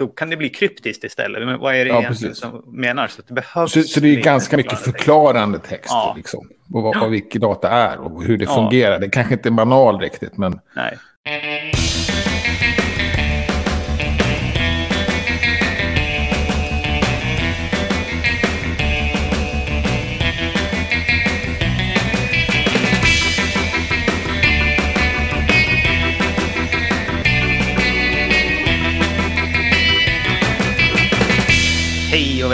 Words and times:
då 0.00 0.06
kan 0.08 0.30
det 0.30 0.36
bli 0.36 0.48
kryptiskt 0.48 1.04
istället. 1.04 1.46
Men 1.46 1.58
vad 1.58 1.74
är 1.74 1.84
det 1.84 1.88
Ja, 1.90 2.00
egentligen 2.00 2.32
precis. 2.32 2.42
som 2.42 2.62
menar? 2.66 3.06
Så 3.08 3.20
att 3.20 3.28
det 3.28 3.34
behövs 3.34 3.72
Så, 3.72 3.82
så 3.82 4.00
det 4.00 4.08
är 4.08 4.20
ganska 4.22 4.56
mycket 4.56 4.78
förklarande 4.78 5.58
text. 5.58 5.86
Ja. 5.88 6.14
Liksom, 6.16 6.48
och 6.74 6.82
vad, 6.82 7.00
vad 7.00 7.10
Wikidata 7.10 7.70
är 7.70 7.96
och 7.98 8.24
hur 8.24 8.38
det 8.38 8.44
Ja. 8.44 8.54
fungerar. 8.54 8.98
Det 8.98 9.08
kanske 9.08 9.34
inte 9.34 9.48
är 9.48 9.50
banal 9.50 10.00
riktigt, 10.00 10.36
men 10.36 10.60
Nej. 10.76 10.98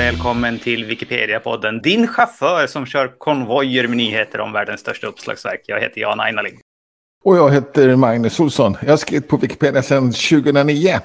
Välkommen 0.06 0.58
till 0.58 0.84
Wikipedia-podden. 0.84 1.82
Din 1.82 2.08
chaufför 2.08 2.66
som 2.66 2.86
kör 2.86 3.18
konvojer 3.18 3.88
med 3.88 3.96
nyheter 3.96 4.40
om 4.40 4.52
världens 4.52 4.80
största 4.80 5.06
uppslagsverk. 5.06 5.60
Jag 5.66 5.80
heter 5.80 6.00
Jan 6.00 6.20
Einarling. 6.20 6.60
Och 7.24 7.36
jag 7.36 7.50
heter 7.50 7.96
Magnus 7.96 8.40
Olsson. 8.40 8.76
Jag 8.82 8.90
har 8.90 8.96
skrivit 8.96 9.28
på 9.28 9.36
Wikipedia 9.36 9.82
sedan 9.82 10.12
2009. 10.12 11.00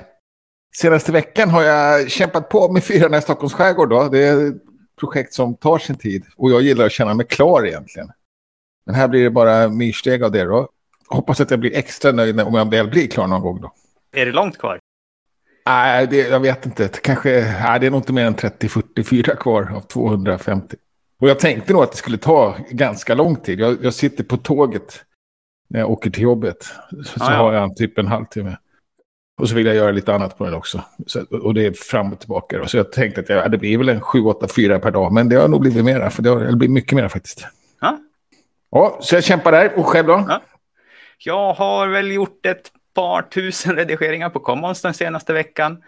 Senaste 0.75 1.11
veckan 1.11 1.49
har 1.49 1.63
jag 1.63 2.11
kämpat 2.11 2.49
på 2.49 2.71
med 2.71 2.83
Fyrarna 2.83 3.17
i 3.17 3.21
Stockholms 3.21 3.53
skärgård. 3.53 3.89
Då. 3.89 4.09
Det 4.11 4.27
är 4.27 4.47
ett 4.47 4.55
projekt 4.99 5.33
som 5.33 5.55
tar 5.55 5.77
sin 5.77 5.95
tid. 5.95 6.25
Och 6.37 6.51
jag 6.51 6.61
gillar 6.61 6.85
att 6.85 6.91
känna 6.91 7.13
mig 7.13 7.25
klar 7.25 7.67
egentligen. 7.67 8.11
Men 8.85 8.95
här 8.95 9.07
blir 9.07 9.23
det 9.23 9.29
bara 9.29 9.69
myrsteg 9.69 10.23
av 10.23 10.31
det 10.31 10.43
då. 10.43 10.69
Hoppas 11.07 11.41
att 11.41 11.51
jag 11.51 11.59
blir 11.59 11.75
extra 11.75 12.11
nöjd 12.11 12.41
om 12.41 12.55
jag 12.55 12.69
väl 12.69 12.89
blir 12.89 13.07
klar 13.07 13.27
någon 13.27 13.41
gång 13.41 13.61
då. 13.61 13.73
Är 14.11 14.25
det 14.25 14.31
långt 14.31 14.57
kvar? 14.57 14.79
Nej, 15.65 16.07
det, 16.07 16.17
jag 16.29 16.39
vet 16.39 16.65
inte. 16.65 16.87
Kanske, 16.87 17.29
nej, 17.63 17.79
det 17.79 17.87
är 17.87 17.91
nog 17.91 17.99
inte 17.99 18.13
mer 18.13 18.25
än 18.25 18.35
30-44 18.35 19.35
kvar 19.35 19.71
av 19.75 19.81
250. 19.81 20.75
Och 21.21 21.29
jag 21.29 21.39
tänkte 21.39 21.73
nog 21.73 21.83
att 21.83 21.91
det 21.91 21.97
skulle 21.97 22.17
ta 22.17 22.55
ganska 22.69 23.13
lång 23.15 23.35
tid. 23.35 23.59
Jag, 23.59 23.77
jag 23.83 23.93
sitter 23.93 24.23
på 24.23 24.37
tåget 24.37 25.03
när 25.69 25.79
jag 25.79 25.89
åker 25.91 26.09
till 26.09 26.23
jobbet. 26.23 26.63
Så, 27.05 27.23
Ah, 27.23 27.31
ja. 27.31 27.37
har 27.37 27.53
jag 27.53 27.75
typ 27.75 27.97
en 27.97 28.07
halvtimme. 28.07 28.57
Och 29.41 29.49
så 29.49 29.55
vill 29.55 29.65
jag 29.65 29.75
göra 29.75 29.91
lite 29.91 30.13
annat 30.15 30.37
på 30.37 30.45
den 30.45 30.53
också. 30.53 30.81
Så, 31.07 31.21
och 31.31 31.53
det 31.53 31.65
är 31.65 31.71
fram 31.71 32.13
och 32.13 32.19
tillbaka. 32.19 32.57
Då. 32.57 32.65
Så 32.65 32.77
jag 32.77 32.91
tänkte 32.91 33.21
att 33.21 33.29
jag, 33.29 33.37
ja, 33.45 33.47
det 33.47 33.57
blir 33.57 33.77
väl 33.77 33.89
en 33.89 34.01
7-8-4 34.01 34.79
per 34.79 34.91
dag. 34.91 35.13
Men 35.13 35.29
det 35.29 35.35
har 35.35 35.47
nog 35.47 35.61
blivit 35.61 35.85
mera. 35.85 36.09
För 36.09 36.21
det 36.23 36.29
har 36.29 36.55
blir 36.55 36.69
mycket 36.69 36.95
mera 36.95 37.09
faktiskt. 37.09 37.47
Ja. 37.81 37.97
Ja, 38.71 38.97
så 39.01 39.15
jag 39.15 39.23
kämpar 39.23 39.51
där. 39.51 39.79
Och 39.79 39.87
själv 39.87 40.07
då? 40.07 40.25
Ja. 40.27 40.41
Jag 41.17 41.53
har 41.53 41.87
väl 41.87 42.11
gjort 42.11 42.45
ett 42.45 42.71
par 42.93 43.21
tusen 43.21 43.75
redigeringar 43.75 44.29
på 44.29 44.39
Commons 44.39 44.81
den 44.81 44.93
senaste 44.93 45.33
veckan. 45.33 45.83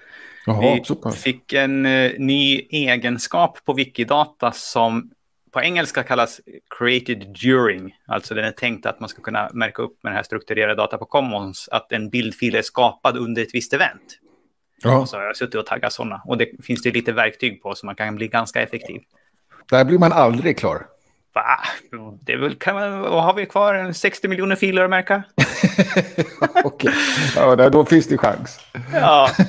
Jaha, 0.46 0.80
Vi 1.06 1.12
fick 1.12 1.54
en 1.54 1.86
eh, 1.86 2.12
ny 2.18 2.60
egenskap 2.70 3.66
på 3.66 3.74
Wikidata 3.74 4.52
som 4.52 5.12
på 5.54 5.62
engelska 5.62 6.04
kallas 6.04 6.42
created 6.80 7.36
during. 7.44 7.96
Alltså 8.08 8.34
den 8.36 8.46
är 8.46 8.52
tänkt 8.52 8.86
att 8.86 9.00
man 9.00 9.10
ska 9.10 9.22
kunna 9.22 9.50
märka 9.54 9.82
upp 9.82 10.04
med 10.04 10.12
den 10.12 10.16
här 10.16 10.24
strukturerade 10.24 10.76
data 10.76 10.98
på 10.98 11.06
Commons 11.06 11.70
att 11.72 11.92
en 11.92 12.10
bildfil 12.10 12.56
är 12.56 12.62
skapad 12.62 13.18
under 13.18 13.42
ett 13.42 13.54
visst 13.56 13.74
event. 13.74 14.20
Ja, 14.84 15.06
Så 15.06 15.18
har 15.18 15.24
jag 15.24 15.38
suttit 15.38 15.56
och 15.56 15.66
taggat 15.66 15.94
sådana. 15.94 16.22
Och 16.26 16.38
det 16.38 16.50
finns 16.64 16.82
det 16.82 16.92
lite 16.92 17.12
verktyg 17.12 17.62
på 17.62 17.76
så 17.76 17.86
man 17.86 17.96
kan 17.96 18.16
bli 18.16 18.28
ganska 18.28 18.62
effektiv. 18.62 19.02
där 19.70 19.86
blir 19.86 19.98
man 19.98 20.12
aldrig 20.12 20.58
klar. 20.58 20.86
Va? 21.34 21.60
Det 22.22 22.36
väl, 22.36 22.56
kan 22.56 22.76
man, 22.76 22.92
har 23.04 23.34
vi 23.34 23.46
kvar? 23.46 23.74
En 23.76 23.94
60 23.94 24.28
miljoner 24.28 24.56
filer 24.56 24.84
att 24.84 24.90
märka? 24.90 25.24
Okej, 26.64 26.94
ja, 27.36 27.70
då 27.70 27.86
finns 27.86 28.08
det 28.08 28.18
chans. 28.18 28.60
Ja. 28.94 29.30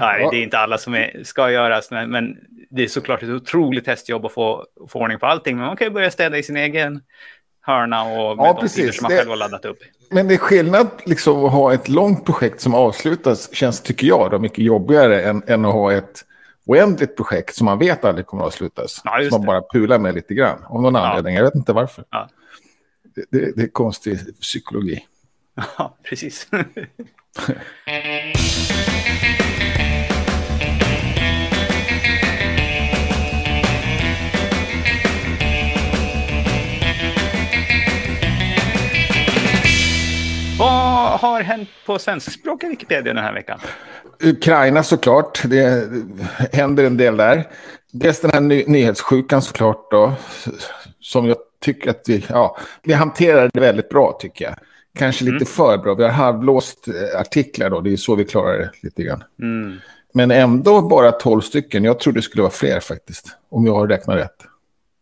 Nej, 0.00 0.28
det 0.30 0.36
är 0.36 0.42
inte 0.42 0.58
alla 0.58 0.78
som 0.78 0.94
är, 0.94 1.20
ska 1.24 1.50
göras, 1.50 1.90
men, 1.90 2.10
men 2.10 2.36
det 2.70 2.82
är 2.82 2.88
såklart 2.88 3.22
ett 3.22 3.28
otroligt 3.28 3.84
testjobb 3.84 4.26
att 4.26 4.32
få, 4.32 4.64
få 4.88 4.98
ordning 5.00 5.18
på 5.18 5.26
allting. 5.26 5.56
Men 5.56 5.66
man 5.66 5.76
kan 5.76 5.86
ju 5.86 5.90
börja 5.92 6.10
städa 6.10 6.38
i 6.38 6.42
sin 6.42 6.56
egen 6.56 7.00
hörna 7.62 8.02
och 8.02 8.36
med 8.36 8.46
Ja, 8.46 8.52
de 8.52 8.60
precis. 8.60 8.76
filer 8.80 8.92
som 8.92 9.02
man 9.02 9.10
Det- 9.10 9.16
själv 9.18 9.30
har 9.30 9.36
laddat 9.36 9.64
upp. 9.64 9.78
Men 10.10 10.28
det 10.28 10.34
är 10.34 10.38
skillnad 10.38 10.86
liksom 11.04 11.44
att 11.44 11.52
ha 11.52 11.72
ett 11.74 11.88
långt 11.88 12.24
projekt 12.26 12.60
som 12.60 12.74
avslutas, 12.74 13.54
känns 13.54 13.80
tycker 13.80 14.06
jag, 14.06 14.30
då, 14.30 14.38
mycket 14.38 14.58
jobbigare 14.64 15.22
än, 15.22 15.42
än 15.46 15.64
att 15.64 15.72
ha 15.72 15.92
ett 15.92 16.24
oändligt 16.70 17.16
projekt 17.16 17.54
som 17.54 17.64
man 17.64 17.78
vet 17.78 18.04
aldrig 18.04 18.26
kommer 18.26 18.42
att 18.42 18.46
avslutas. 18.46 19.00
Ja, 19.04 19.28
som 19.30 19.40
man 19.40 19.46
bara 19.46 19.62
pular 19.72 19.98
med 19.98 20.14
lite 20.14 20.34
grann. 20.34 20.64
Av 20.64 20.82
någon 20.82 20.94
Ja. 20.94 21.00
anledning, 21.08 21.34
jag 21.34 21.44
vet 21.44 21.54
inte 21.54 21.72
varför. 21.72 22.04
Ja. 22.10 22.28
Det, 23.14 23.24
det, 23.30 23.52
det 23.56 23.62
är 23.62 23.68
konstig 23.68 24.40
psykologi. 24.40 25.04
Ja, 25.78 25.96
precis. 26.02 26.46
Vad 40.58 41.20
har 41.20 41.42
hänt 41.42 41.68
på 41.86 41.98
svenskspråkiga 41.98 42.70
Wikipedia 42.70 43.12
den 43.14 43.24
här 43.24 43.32
veckan? 43.32 43.60
Ukraina 44.22 44.82
såklart, 44.82 45.42
det 45.44 45.88
händer 46.52 46.84
en 46.84 46.96
del 46.96 47.16
där. 47.16 47.48
Dels 47.92 48.20
den 48.20 48.30
här 48.30 48.40
ny, 48.40 48.64
nyhetssjukan 48.66 49.42
såklart 49.42 49.90
då, 49.90 50.12
som 51.00 51.26
jag 51.26 51.36
tycker 51.60 51.90
att 51.90 52.02
vi, 52.06 52.24
ja, 52.28 52.56
vi 52.82 52.92
hanterar 52.92 53.50
det 53.54 53.60
väldigt 53.60 53.88
bra 53.88 54.18
tycker 54.20 54.44
jag. 54.44 54.54
Kanske 54.98 55.24
lite 55.24 55.44
för 55.44 55.78
bra, 55.78 55.94
vi 55.94 56.02
har 56.02 56.10
halvlåst 56.10 56.88
eh, 56.88 57.20
artiklar 57.20 57.70
då, 57.70 57.80
det 57.80 57.92
är 57.92 57.96
så 57.96 58.14
vi 58.14 58.24
klarar 58.24 58.58
det 58.58 58.70
lite 58.82 59.02
grann. 59.02 59.24
Mm. 59.42 59.76
Men 60.14 60.30
ändå 60.30 60.82
bara 60.82 61.12
12 61.12 61.40
stycken, 61.40 61.84
jag 61.84 62.00
tror 62.00 62.12
det 62.12 62.22
skulle 62.22 62.42
vara 62.42 62.52
fler 62.52 62.80
faktiskt, 62.80 63.36
om 63.48 63.66
jag 63.66 63.74
har 63.74 63.88
räknat 63.88 64.16
rätt. 64.16 64.46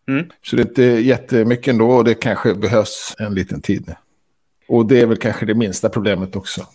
Mm. 0.08 0.26
Så 0.42 0.56
det 0.56 0.62
är 0.62 0.66
inte 0.66 0.82
jättemycket 0.82 1.68
ändå 1.68 1.90
och 1.90 2.04
det 2.04 2.14
kanske 2.14 2.54
behövs 2.54 3.14
en 3.18 3.34
liten 3.34 3.60
tid. 3.60 3.94
Och 4.68 4.86
det 4.86 5.00
är 5.00 5.06
väl 5.06 5.16
kanske 5.16 5.46
det 5.46 5.54
minsta 5.54 5.88
problemet 5.88 6.36
också. 6.36 6.66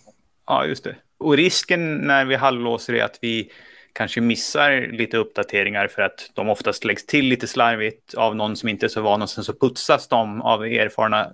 Ja, 0.46 0.66
just 0.66 0.84
det. 0.84 0.96
Och 1.18 1.36
risken 1.36 1.96
när 1.98 2.24
vi 2.24 2.34
halvlåser 2.34 2.94
är 2.94 3.04
att 3.04 3.18
vi 3.20 3.50
kanske 3.92 4.20
missar 4.20 4.88
lite 4.92 5.16
uppdateringar 5.16 5.86
för 5.86 6.02
att 6.02 6.30
de 6.34 6.48
oftast 6.48 6.84
läggs 6.84 7.06
till 7.06 7.24
lite 7.26 7.46
slarvigt 7.46 8.14
av 8.14 8.36
någon 8.36 8.56
som 8.56 8.68
inte 8.68 8.86
är 8.86 8.88
så 8.88 9.00
van 9.00 9.22
och 9.22 9.30
sen 9.30 9.44
så 9.44 9.52
putsas 9.52 10.08
de 10.08 10.42
av 10.42 10.64
erfarna. 10.64 11.30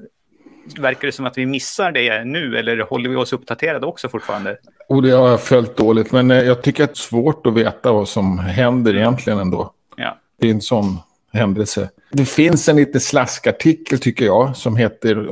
Verkar 0.78 1.06
det 1.06 1.12
som 1.12 1.26
att 1.26 1.38
vi 1.38 1.46
missar 1.46 1.92
det 1.92 2.24
nu 2.24 2.58
eller 2.58 2.78
håller 2.78 3.10
vi 3.10 3.16
oss 3.16 3.32
uppdaterade 3.32 3.86
också 3.86 4.08
fortfarande? 4.08 4.58
Och 4.88 5.02
det 5.02 5.10
har 5.10 5.28
jag 5.28 5.40
följt 5.40 5.76
dåligt, 5.76 6.12
men 6.12 6.30
eh, 6.30 6.42
jag 6.42 6.62
tycker 6.62 6.84
att 6.84 6.90
det 6.90 6.94
är 6.94 6.96
svårt 6.96 7.46
att 7.46 7.54
veta 7.54 7.92
vad 7.92 8.08
som 8.08 8.38
händer 8.38 8.96
egentligen 8.96 9.38
ändå. 9.38 9.72
Ja, 9.96 10.18
Det 10.40 10.46
är 10.46 10.50
en 10.50 10.60
sån 10.60 10.98
händelse. 11.32 11.90
Det 12.12 12.24
finns 12.24 12.68
en 12.68 12.76
lite 12.76 13.00
slaskartikel 13.00 13.98
tycker 13.98 14.24
jag 14.24 14.56
som 14.56 14.76
heter 14.76 15.28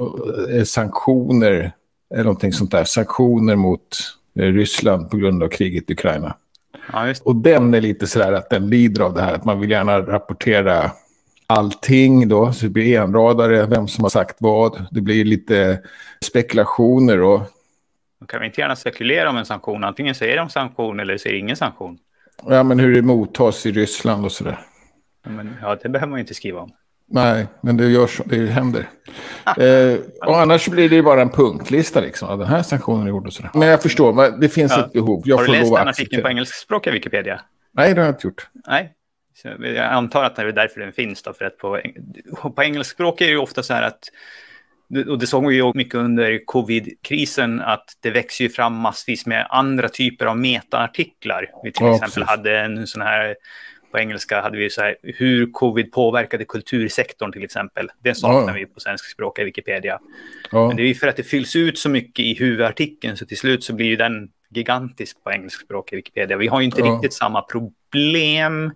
eh, 0.56 0.64
sanktioner, 0.64 1.72
eller 2.14 2.24
någonting 2.24 2.52
sånt 2.52 2.70
där. 2.70 2.84
Sanktioner 2.84 3.56
mot 3.56 4.17
Ryssland 4.42 5.10
på 5.10 5.16
grund 5.16 5.42
av 5.42 5.48
kriget 5.48 5.90
i 5.90 5.92
Ukraina. 5.92 6.36
ja. 6.92 7.14
Och 7.24 7.36
den 7.36 7.74
är 7.74 7.80
lite 7.80 8.06
sådär 8.06 8.32
att 8.32 8.50
den 8.50 8.70
lider 8.70 9.02
av 9.02 9.14
det 9.14 9.22
här 9.22 9.34
att 9.34 9.44
man 9.44 9.60
vill 9.60 9.70
gärna 9.70 10.00
rapportera 10.00 10.90
allting 11.46 12.28
då. 12.28 12.52
Så 12.52 12.66
det 12.66 12.70
blir 12.70 13.00
enradare, 13.00 13.66
vem 13.66 13.88
som 13.88 14.04
har 14.04 14.10
sagt 14.10 14.36
vad. 14.38 14.86
Det 14.90 15.00
blir 15.00 15.24
lite 15.24 15.80
spekulationer 16.24 17.20
och 17.20 17.40
Då 18.20 18.26
kan 18.26 18.40
vi 18.40 18.46
inte 18.46 18.60
gärna 18.60 18.76
spekulera 18.76 19.30
om 19.30 19.36
en 19.36 19.46
sanktion. 19.46 19.84
Antingen 19.84 20.14
säger 20.14 20.36
de 20.36 20.48
sanktion 20.48 21.00
eller 21.00 21.18
säger 21.18 21.38
ingen 21.38 21.56
sanktion. 21.56 21.98
ja, 22.46 22.62
men 22.62 22.78
hur 22.78 22.94
det 22.94 23.02
mottas 23.02 23.66
i 23.66 23.72
Ryssland 23.72 24.24
och 24.24 24.32
sådär. 24.32 24.58
Men, 25.26 25.56
ja, 25.62 25.78
det 25.82 25.88
behöver 25.88 26.10
man 26.10 26.18
ju 26.18 26.20
inte 26.20 26.34
skriva 26.34 26.60
om. 26.60 26.72
Nej, 27.10 27.46
men 27.62 27.76
det 27.76 27.88
gör 27.88 28.06
så, 28.06 28.22
det 28.26 28.46
händer. 28.46 28.88
eh, 29.46 29.98
och 30.26 30.40
annars 30.40 30.68
blir 30.68 30.88
det 30.88 30.94
ju 30.94 31.02
bara 31.02 31.22
en 31.22 31.30
punktlista 31.30 32.00
liksom. 32.00 32.28
av 32.28 32.38
Den 32.38 32.48
här 32.48 32.62
sanktionen 32.62 33.02
är 33.02 33.08
gjord 33.08 33.26
och 33.26 33.32
sådär. 33.32 33.50
Men 33.54 33.68
jag 33.68 33.82
förstår, 33.82 34.12
men 34.12 34.40
det 34.40 34.48
finns 34.48 34.72
Ja. 34.76 34.84
ett 34.84 34.92
behov. 34.92 35.22
Jag 35.24 35.36
har 35.36 35.42
du 35.42 35.46
får 35.46 35.52
läst 35.52 35.74
den 35.74 35.88
artikeln 35.88 36.22
på 36.22 36.28
engelskspråkiga 36.28 36.92
Wikipedia? 36.92 37.40
Nej, 37.72 37.94
det 37.94 38.00
har 38.00 38.06
jag 38.06 38.14
inte 38.14 38.26
gjort. 38.26 38.48
Nej. 38.68 38.94
Så 39.42 39.48
jag 39.60 39.76
antar 39.86 40.24
att 40.24 40.36
det 40.36 40.42
är 40.42 40.52
därför 40.52 40.80
den 40.80 40.92
finns. 40.92 41.22
Då, 41.22 41.32
för 41.32 41.44
att 41.44 41.58
på, 41.58 41.80
på 42.56 42.62
engelskspråk 42.62 43.20
är 43.20 43.24
det 43.24 43.30
ju 43.32 43.38
ofta 43.38 43.62
så 43.62 43.74
här 43.74 43.82
att, 43.82 43.98
och 45.08 45.18
det 45.18 45.26
såg 45.26 45.46
vi 45.48 45.54
ju 45.56 45.72
mycket 45.74 45.94
under 45.94 46.40
covid-krisen, 46.46 47.60
att 47.60 47.84
det 48.00 48.10
växer 48.10 48.44
ju 48.44 48.50
fram 48.50 48.74
massvis 48.74 49.26
med 49.26 49.46
andra 49.50 49.88
typer 49.88 50.26
av 50.26 50.38
metaartiklar. 50.38 51.46
Vi 51.64 51.72
till 51.72 51.86
Ja, 51.86 51.94
exempel 51.94 52.22
precis. 52.22 52.28
hade 52.28 52.58
en 52.58 52.86
sån 52.86 53.02
här, 53.02 53.34
på 53.90 53.98
engelska 53.98 54.40
hade 54.40 54.58
vi 54.58 54.70
så 54.70 54.80
här, 54.80 54.96
hur 55.02 55.52
covid 55.52 55.92
påverkade 55.92 56.44
kultursektorn 56.44 57.32
till 57.32 57.44
exempel. 57.44 57.88
Det 58.02 58.14
saknar 58.14 58.52
Ja. 58.52 58.58
vi 58.58 58.66
på 58.66 58.80
svenskspråkiga 58.80 59.44
Wikipedia. 59.44 59.98
Ja. 60.52 60.68
Men 60.68 60.76
det 60.76 60.82
är 60.82 60.86
ju 60.86 60.94
för 60.94 61.06
att 61.08 61.16
det 61.16 61.22
fylls 61.22 61.56
ut 61.56 61.78
så 61.78 61.88
mycket 61.88 62.24
i 62.24 62.34
huvudartikeln 62.34 63.16
så 63.16 63.26
till 63.26 63.36
slut 63.38 63.64
så 63.64 63.72
blir 63.74 63.86
ju 63.86 63.96
den 63.96 64.28
gigantisk 64.50 65.24
på 65.24 65.30
engelskspråkiga 65.32 65.96
Wikipedia. 65.96 66.36
Vi 66.36 66.46
har 66.46 66.60
ju 66.60 66.64
inte 66.64 66.80
Ja. 66.80 66.86
riktigt 66.94 67.12
samma 67.12 67.42
problem. 67.42 68.62
Men 68.62 68.72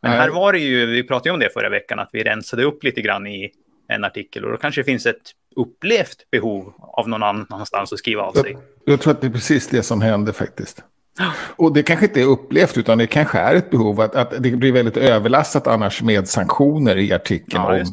Nej. 0.00 0.12
här 0.18 0.28
var 0.28 0.52
det 0.52 0.58
ju, 0.58 0.86
vi 0.86 1.02
pratade 1.02 1.28
ju 1.28 1.32
om 1.32 1.40
det 1.40 1.50
förra 1.52 1.68
veckan, 1.68 1.98
att 1.98 2.08
vi 2.12 2.22
rensade 2.24 2.64
upp 2.64 2.84
lite 2.84 3.00
grann 3.00 3.26
i 3.26 3.50
en 3.88 4.04
artikel 4.04 4.44
och 4.44 4.50
då 4.50 4.56
kanske 4.56 4.80
det 4.80 4.84
finns 4.84 5.06
ett 5.06 5.30
upplevt 5.56 6.30
behov 6.30 6.72
av 6.78 7.08
någon 7.08 7.22
annanstans 7.22 7.92
att 7.92 7.98
skriva 7.98 8.22
av 8.22 8.32
sig. 8.32 8.52
Jag, 8.52 8.62
jag 8.84 9.00
tror 9.00 9.12
att 9.12 9.20
det 9.20 9.26
är 9.26 9.30
precis 9.30 9.68
det 9.68 9.82
som 9.82 10.00
händer 10.00 10.32
faktiskt. 10.32 10.82
Och 11.56 11.72
det 11.72 11.82
kanske 11.82 12.06
inte 12.06 12.20
är 12.20 12.24
upplevt 12.24 12.76
utan 12.76 12.98
det 12.98 13.06
kanske 13.06 13.38
är 13.38 13.54
ett 13.54 13.70
behov 13.70 14.00
att, 14.00 14.14
att 14.14 14.30
det 14.42 14.50
blir 14.50 14.72
väldigt 14.72 14.96
överlastat 14.96 15.66
annars 15.66 16.02
med 16.02 16.28
sanktioner 16.28 16.96
i 16.96 17.12
artikeln 17.12 17.62
Ja, 17.62 17.80
om 17.80 17.84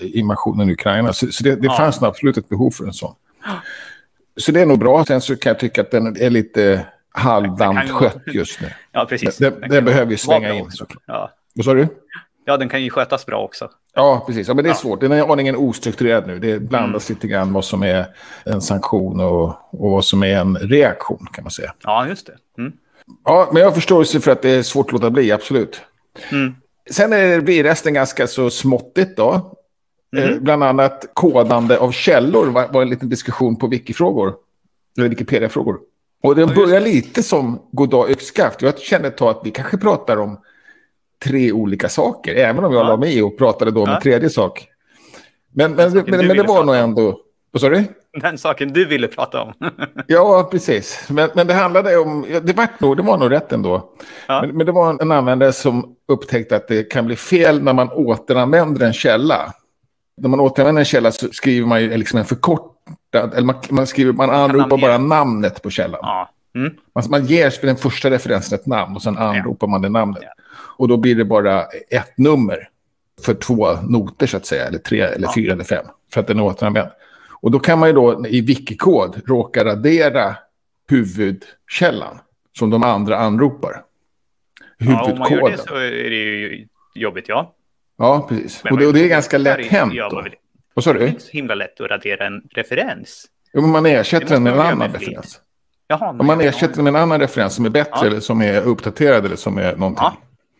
invasionen 0.00 0.68
i 0.70 0.72
Ukraina. 0.72 1.12
Så, 1.12 1.26
så 1.32 1.44
det, 1.44 1.54
det 1.56 1.66
Ja. 1.66 1.76
fanns 1.76 2.02
absolut 2.02 2.36
ett 2.36 2.48
behov 2.48 2.70
för 2.70 2.84
en 2.84 2.92
sån. 2.92 3.14
Så 4.36 4.52
det 4.52 4.60
är 4.60 4.66
nog 4.66 4.78
bra. 4.78 5.04
Sen 5.04 5.20
så 5.20 5.36
kan 5.36 5.50
jag 5.50 5.58
tycka 5.58 5.80
att 5.80 5.90
den 5.90 6.16
är 6.20 6.30
lite 6.30 6.86
halvdant 7.10 7.90
skött 7.90 8.22
just 8.26 8.60
nu. 8.60 8.68
Ja, 8.92 9.06
precis. 9.08 9.36
Det- 9.36 9.50
Den 9.50 9.60
kan 9.68 9.74
ju 9.74 9.80
behöver 9.80 10.16
svänga 10.16 10.48
bra 10.48 10.56
in. 10.58 10.70
Ja. 11.06 11.30
Vad 11.54 11.64
sa 11.64 11.74
du? 11.74 11.88
Ja, 12.44 12.56
den 12.56 12.68
kan 12.68 12.82
ju 12.82 12.90
skötas 12.90 13.26
bra 13.26 13.42
också. 13.44 13.70
Ja, 13.94 14.24
precis. 14.26 14.48
Ja, 14.48 14.54
men 14.54 14.64
det 14.64 14.68
är 14.68 14.72
Ja. 14.72 14.76
svårt. 14.76 15.00
Den 15.00 15.12
är 15.12 15.32
aningen 15.32 15.56
ostrukturerad 15.56 16.26
nu. 16.26 16.38
Det 16.38 16.60
blandas 16.60 17.10
Mm. 17.10 17.16
lite 17.16 17.28
grann 17.28 17.52
vad 17.52 17.64
som 17.64 17.82
är 17.82 18.06
en 18.44 18.60
sanktion 18.60 19.20
och, 19.20 19.44
och 19.70 19.90
vad 19.90 20.04
som 20.04 20.22
är 20.22 20.36
en 20.36 20.56
reaktion 20.56 21.26
kan 21.32 21.44
man 21.44 21.50
säga. 21.50 21.74
Ja, 21.82 22.06
just 22.08 22.26
det. 22.26 22.62
Mm. 22.62 22.72
Ja, 23.24 23.48
men 23.52 23.62
jag 23.62 23.68
har 23.68 23.74
förståelse 23.74 24.20
för 24.20 24.30
att 24.30 24.42
det 24.42 24.50
är 24.50 24.62
svårt 24.62 24.86
att 24.86 24.92
låta 24.92 25.10
bli, 25.10 25.32
absolut. 25.32 25.80
Mm. 26.32 26.54
Sen 26.90 27.12
är 27.12 27.40
blir 27.40 27.64
resten 27.64 27.94
ganska 27.94 28.26
så 28.26 28.50
småttigt 28.50 29.16
då. 29.16 29.54
Mhm. 30.16 30.22
Eh, 30.22 30.38
bland 30.38 30.64
annat 30.64 31.06
kodande 31.14 31.78
av 31.78 31.92
källor 31.92 32.46
var, 32.46 32.68
var 32.68 32.82
en 32.82 32.90
liten 32.90 33.08
diskussion 33.08 33.56
på 33.56 33.66
Wikifrågor. 33.66 34.34
Eller 34.98 35.08
Wikipedia-frågor. 35.08 35.78
Och 36.22 36.34
den 36.36 36.48
just 36.48 36.54
börjar 36.60 36.80
lite 36.80 37.22
som 37.22 37.62
goddag 37.72 38.10
yxskaft. 38.10 38.62
Jag 38.62 38.78
kände 38.78 39.08
ett 39.08 39.16
tag 39.16 39.28
att 39.30 39.40
vi 39.44 39.50
kanske 39.50 39.76
pratar 39.78 40.16
om 40.16 40.40
tre 41.24 41.52
olika 41.52 41.88
saker. 41.88 42.34
Även 42.34 42.64
om 42.64 42.72
jag 42.72 42.84
Ja. 42.84 42.88
la 42.88 42.96
mig 42.96 43.18
i 43.18 43.22
och 43.22 43.38
pratade 43.38 43.70
då 43.70 43.82
om 43.82 43.88
Ja. 43.88 43.96
en 43.96 44.02
tredje 44.02 44.30
sak. 44.30 44.66
Men, 45.54 45.72
men, 45.74 45.92
men, 45.92 46.04
men 46.26 46.36
det 46.36 46.42
var 46.42 46.64
nog 46.64 46.74
ändå... 46.76 47.20
Vad 47.50 47.60
sa 47.60 47.68
du? 47.68 47.84
Den 48.22 48.38
saken 48.38 48.72
du 48.72 48.84
ville 48.84 49.08
prata 49.08 49.42
om. 49.42 49.52
Ja, 50.06 50.48
precis. 50.50 51.06
Men, 51.10 51.30
men 51.34 51.46
det 51.46 51.54
handlade 51.54 51.96
om... 51.96 52.26
ja, 52.32 52.40
Det 52.40 52.52
var, 52.56 52.68
nog, 52.78 52.96
det 52.96 53.02
var 53.02 53.18
nog 53.18 53.30
rätt 53.32 53.52
ändå. 53.52 53.90
Ja. 54.28 54.40
Men, 54.46 54.56
men 54.56 54.66
det 54.66 54.72
var 54.72 54.90
en, 54.90 54.98
en 55.00 55.12
användare 55.12 55.52
som 55.52 55.94
upptäckte 56.08 56.56
att 56.56 56.68
det 56.68 56.82
kan 56.92 57.06
bli 57.06 57.16
fel 57.16 57.62
när 57.62 57.72
man 57.72 57.90
återanvänder 57.90 58.86
en 58.86 58.92
källa. 58.92 59.52
När 60.16 60.28
man 60.28 60.40
återanvänder 60.40 60.80
en 60.80 60.84
källa 60.86 61.12
så 61.12 61.28
skriver 61.32 61.66
man 61.66 61.82
ju 61.82 61.96
liksom 61.96 62.18
en 62.18 62.24
förkortad... 62.24 63.34
Eller 63.34 63.42
man, 63.46 63.56
man, 63.70 63.86
skriver, 63.86 64.12
man 64.12 64.30
anropar 64.30 64.76
bara 64.78 64.98
namnet 64.98 65.62
på 65.62 65.70
källan. 65.70 66.00
ja. 66.02 66.28
Mm. 66.54 66.72
Man, 66.94 67.04
man 67.10 67.24
ger 67.26 67.50
för 67.50 67.66
den 67.66 67.76
första 67.76 68.10
referensen 68.10 68.58
ett 68.58 68.66
namn 68.66 68.96
och 68.96 69.02
sen 69.02 69.18
anropar 69.18 69.66
man 69.66 69.82
det 69.82 69.88
namnet. 69.88 70.22
Ja. 70.22 70.28
Och 70.76 70.88
då 70.88 70.96
blir 70.96 71.14
det 71.14 71.24
bara 71.24 71.64
ett 71.90 72.18
nummer 72.18 72.68
för 73.24 73.34
två 73.34 73.72
noter 73.88 74.26
så 74.26 74.36
att 74.36 74.46
säga. 74.46 74.66
Eller 74.66 74.78
tre, 74.78 75.00
eller 75.00 75.26
Ja. 75.26 75.32
fyra 75.34 75.52
eller 75.52 75.64
fem. 75.64 75.84
För 76.12 76.20
att 76.20 76.26
den 76.26 76.38
är 76.38 76.42
återanvänd. 76.42 76.88
Och 77.40 77.50
då 77.50 77.58
kan 77.58 77.78
man 77.78 77.88
ju 77.88 77.92
då 77.94 78.26
i 78.26 78.40
wikikod 78.40 79.20
råka 79.26 79.64
radera 79.64 80.36
huvudkällan. 80.88 82.18
Som 82.58 82.70
de 82.70 82.82
andra 82.82 83.18
anropar. 83.18 83.82
ja, 84.78 85.02
om 85.12 85.18
man 85.18 85.30
gör 85.30 85.38
Huvudkoden. 85.38 85.56
det 85.56 85.62
så 85.68 85.74
är 85.74 86.10
det 86.10 86.16
ju 86.16 86.66
jobbigt, 86.94 87.24
ja. 87.28 87.54
Ja, 87.98 88.26
precis. 88.28 88.62
Och 88.70 88.78
det, 88.78 88.86
och 88.86 88.92
det 88.92 89.04
är 89.04 89.08
ganska 89.08 89.38
lätt 89.38 89.66
hänt. 89.66 89.92
Vad 90.74 90.84
sa 90.84 90.92
Det 90.92 90.98
du? 90.98 91.04
är 91.04 91.08
inte 91.08 91.20
så 91.22 91.32
himla 91.32 91.54
lätt 91.54 91.80
att 91.80 91.90
radera 91.90 92.26
en 92.26 92.42
referens. 92.50 93.26
Jo, 93.52 93.60
men 93.60 93.70
man 93.70 93.82
Det 93.82 93.90
ersätter 93.90 94.26
den 94.28 94.42
med 94.42 94.52
en 94.52 94.60
annan 94.60 94.92
referens. 94.92 95.40
Jaha, 95.88 96.08
Om 96.10 96.26
man 96.26 96.40
ersätter 96.40 96.74
den 96.74 96.84
med 96.84 96.94
en 96.94 97.00
annan 97.02 97.20
referens 97.20 97.54
som 97.54 97.64
är 97.64 97.70
bättre 97.70 97.90
Ja. 98.00 98.06
eller 98.06 98.20
som 98.20 98.42
är 98.42 98.62
uppdaterad 98.62 99.24
eller 99.26 99.36
som 99.36 99.58
är 99.58 99.76
någonting. 99.76 100.04
Ja, 100.04 100.16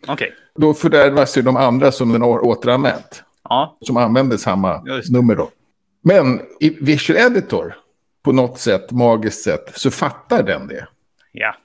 okej. 0.07 0.33
Då 0.55 0.73
fördärvas 0.73 1.37
ju 1.37 1.41
de 1.41 1.55
andra 1.57 1.91
som 1.91 2.11
den 2.13 2.21
har 2.21 2.45
återanvänt. 2.45 3.23
Ja, 3.49 3.77
Som 3.81 3.97
använder 3.97 4.37
samma 4.37 4.83
nummer 5.09 5.35
då. 5.35 5.49
Men 6.03 6.41
i 6.59 6.69
Visual 6.81 7.19
Editor, 7.19 7.75
på 8.23 8.31
något 8.31 8.59
sätt, 8.59 8.91
magiskt 8.91 9.43
sätt, 9.43 9.71
så 9.75 9.91
fattar 9.91 10.43
den 10.43 10.67
det. 10.67 10.87
ja, 11.31 11.55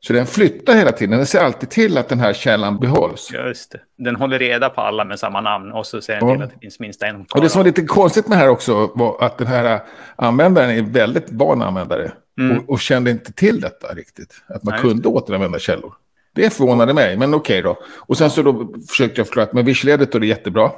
Så 0.00 0.12
den 0.12 0.26
flyttar 0.26 0.74
hela 0.74 0.92
tiden. 0.92 1.16
Den 1.16 1.26
ser 1.26 1.40
alltid 1.40 1.70
till 1.70 1.98
att 1.98 2.08
den 2.08 2.20
här 2.20 2.32
källan 2.32 2.78
behålls. 2.78 3.30
just 3.32 3.72
det. 3.72 3.80
Den 4.04 4.16
håller 4.16 4.38
reda 4.38 4.70
på 4.70 4.80
alla 4.80 5.04
med 5.04 5.18
samma 5.18 5.40
namn 5.40 5.72
och 5.72 5.86
så 5.86 6.00
ser 6.00 6.20
den 6.20 6.28
Ja. 6.28 6.34
till 6.34 6.42
att 6.44 6.50
det 6.50 6.58
finns 6.60 6.80
minst 6.80 7.02
en 7.02 7.26
Och 7.34 7.40
det 7.40 7.48
som 7.48 7.58
var 7.58 7.64
lite 7.66 7.82
konstigt 7.82 8.28
med 8.28 8.38
det 8.38 8.42
här 8.42 8.48
också 8.48 8.90
var 8.94 9.16
att 9.24 9.38
den 9.38 9.46
här 9.46 9.80
användaren 10.16 10.70
är 10.70 10.82
väldigt 10.82 11.26
van 11.30 11.62
användare. 11.62 12.12
Mm. 12.40 12.58
Och, 12.58 12.70
och 12.70 12.80
kände 12.80 13.10
inte 13.10 13.32
till 13.32 13.60
detta 13.60 13.88
riktigt. 13.94 14.34
Att 14.46 14.62
man 14.62 14.72
Nej, 14.72 14.82
kunde 14.82 15.08
återanvända 15.08 15.58
källor. 15.58 15.94
Det 16.36 16.50
förvånade 16.50 16.94
mig, 16.94 17.16
men 17.16 17.34
okej 17.34 17.62
då. 17.62 17.78
Och 17.84 18.18
sen 18.18 18.30
så 18.30 18.42
då 18.42 18.72
försökte 18.88 19.20
jag 19.20 19.26
förklara 19.26 19.46
att 19.46 19.52
men 19.52 19.64
Visual 19.64 19.92
Editor 19.94 20.22
är 20.22 20.26
jättebra 20.26 20.72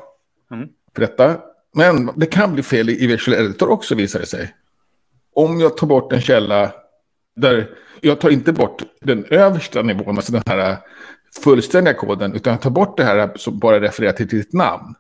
Mm. 0.51 0.69
för 0.95 1.01
detta. 1.01 1.37
Men 1.75 2.11
det 2.17 2.27
kan 2.27 2.53
bli 2.55 2.63
fel 2.63 2.91
i 2.91 3.07
Visual 3.07 3.39
Editor 3.41 3.69
också 3.71 3.95
visar 3.95 4.21
det 4.21 4.27
sig. 4.27 4.55
Om 5.35 5.61
jag 5.61 5.77
tar 5.77 5.87
bort 5.87 6.13
en 6.13 6.21
källa 6.21 6.73
där 7.37 7.71
jag 8.01 8.21
tar 8.21 8.31
inte 8.31 8.53
bort 8.53 8.83
den 9.01 9.25
översta 9.25 9.83
nivån, 9.83 10.17
alltså 10.17 10.33
den 10.33 10.43
här 10.47 10.77
fullständiga 11.45 11.95
koden, 11.95 12.33
utan 12.35 12.51
jag 12.53 12.61
tar 12.61 12.71
bort 12.71 12.97
det 12.97 13.05
här 13.05 13.31
som 13.37 13.59
bara 13.59 13.81
refererar 13.81 14.13
till 14.13 14.27
ditt 14.29 14.53
namn. 14.53 14.95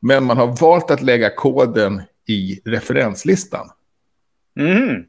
Men 0.00 0.24
man 0.24 0.36
har 0.36 0.46
valt 0.60 0.90
att 0.90 1.02
lägga 1.02 1.30
koden 1.34 2.02
i 2.28 2.60
referenslistan. 2.64 3.70
Mhm. 4.56 5.04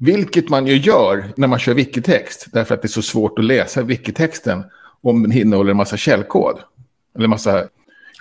Vilket 0.00 0.48
man 0.48 0.66
ju 0.66 0.76
gör 0.76 1.24
när 1.36 1.48
man 1.48 1.58
kör 1.58 1.74
wikitext, 1.74 2.46
därför 2.52 2.74
att 2.74 2.82
det 2.82 2.86
är 2.86 2.88
så 2.88 3.02
svårt 3.02 3.38
att 3.38 3.44
läsa 3.44 3.82
wikitexten 3.82 4.64
om 5.02 5.22
den 5.22 5.32
innehåller 5.32 5.70
en 5.70 5.76
massa 5.76 5.96
källkod. 5.96 6.60
Eller 7.16 7.28
massa, 7.28 7.68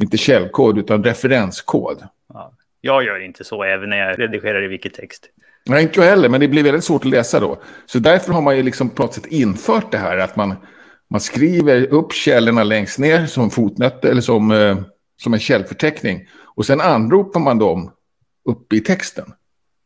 inte 0.01 0.17
källkod, 0.17 0.77
utan 0.77 1.03
referenskod. 1.03 2.03
Ja. 2.33 2.53
Jag 2.81 3.03
gör 3.03 3.25
inte 3.25 3.43
så 3.43 3.63
även 3.63 3.89
när 3.89 3.97
jag 3.97 4.19
redigerar 4.19 4.63
i 4.63 4.67
wikitext. 4.67 5.29
Nej, 5.65 5.83
inte 5.83 5.99
jag 5.99 6.07
heller, 6.07 6.29
men 6.29 6.41
det 6.41 6.47
blir 6.47 6.63
väldigt 6.63 6.83
svårt 6.83 7.05
att 7.05 7.11
läsa 7.11 7.39
då. 7.39 7.61
Så 7.85 7.99
därför 7.99 8.33
har 8.33 8.41
man 8.41 8.57
ju 8.57 8.63
liksom 8.63 8.89
på 8.89 9.03
något 9.03 9.13
sätt 9.13 9.25
infört 9.25 9.91
det 9.91 9.97
här 9.97 10.17
att 10.17 10.35
man, 10.35 10.55
man 11.09 11.21
skriver 11.21 11.93
upp 11.93 12.13
källorna 12.13 12.63
längst 12.63 12.99
ner 12.99 13.25
som 13.25 13.49
fotnötter 13.49 14.09
eller 14.09 14.21
som, 14.21 14.51
eh, 14.51 14.77
som 15.17 15.33
en 15.33 15.39
källförteckning. 15.39 16.27
Och 16.55 16.65
sen 16.65 16.81
anropar 16.81 17.39
man 17.39 17.59
dem 17.59 17.91
uppe 18.45 18.75
i 18.75 18.79
texten. 18.79 19.33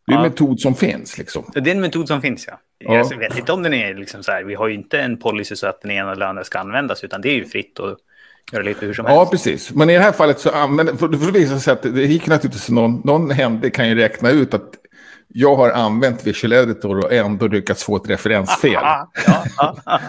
Det 0.07 0.13
är 0.13 0.17
en 0.17 0.23
Ja. 0.23 0.29
metod 0.29 0.59
som 0.59 0.75
finns 0.75 1.17
liksom. 1.17 1.43
Det 1.53 1.59
är 1.69 1.75
en 1.75 1.81
metod 1.81 2.07
som 2.07 2.21
finns, 2.21 2.47
ja. 2.47 2.59
Ja. 2.77 2.93
Jag 3.11 3.17
vet 3.17 3.37
inte 3.37 3.51
om 3.51 3.63
den 3.63 3.73
är 3.73 3.93
liksom 3.93 4.23
så 4.23 4.31
här, 4.31 4.43
vi 4.43 4.55
har 4.55 4.67
ju 4.67 4.73
inte 4.73 4.99
en 4.99 5.17
policy 5.17 5.55
så 5.55 5.67
att 5.67 5.81
den 5.81 5.91
ena 5.91 6.11
eller 6.11 6.25
andra 6.25 6.43
ska 6.43 6.59
användas, 6.59 7.03
utan 7.03 7.21
det 7.21 7.29
är 7.29 7.35
ju 7.35 7.45
fritt 7.45 7.79
att 7.79 7.97
göra 8.51 8.63
lite 8.63 8.85
hur 8.85 8.93
som 8.93 9.05
Ja, 9.05 9.17
helst. 9.17 9.31
precis. 9.31 9.71
Men 9.73 9.89
i 9.89 9.93
det 9.93 9.99
här 9.99 10.11
fallet 10.11 10.39
så 10.39 10.49
använder, 10.49 10.93
för, 10.95 11.07
för 11.09 11.25
det 11.31 11.39
visar 11.39 11.57
sig 11.57 11.73
att 11.73 11.81
det 11.83 12.01
gick 12.05 12.27
naturligtvis 12.27 12.69
någon, 12.69 13.01
någon 13.03 13.31
hände 13.31 13.69
kan 13.69 13.89
ju 13.89 13.95
räkna 13.95 14.29
ut 14.29 14.53
att 14.53 14.69
jag 15.35 15.55
har 15.55 15.69
använt 15.71 16.27
Visual 16.27 16.53
Editor 16.53 16.97
och 17.05 17.13
ändå 17.13 17.47
lyckats 17.47 17.83
få 17.83 17.95
ett 17.95 18.09
referensfel. 18.09 18.71
Ja, 18.81 19.11
ja, 19.27 19.43
ja. 19.85 19.99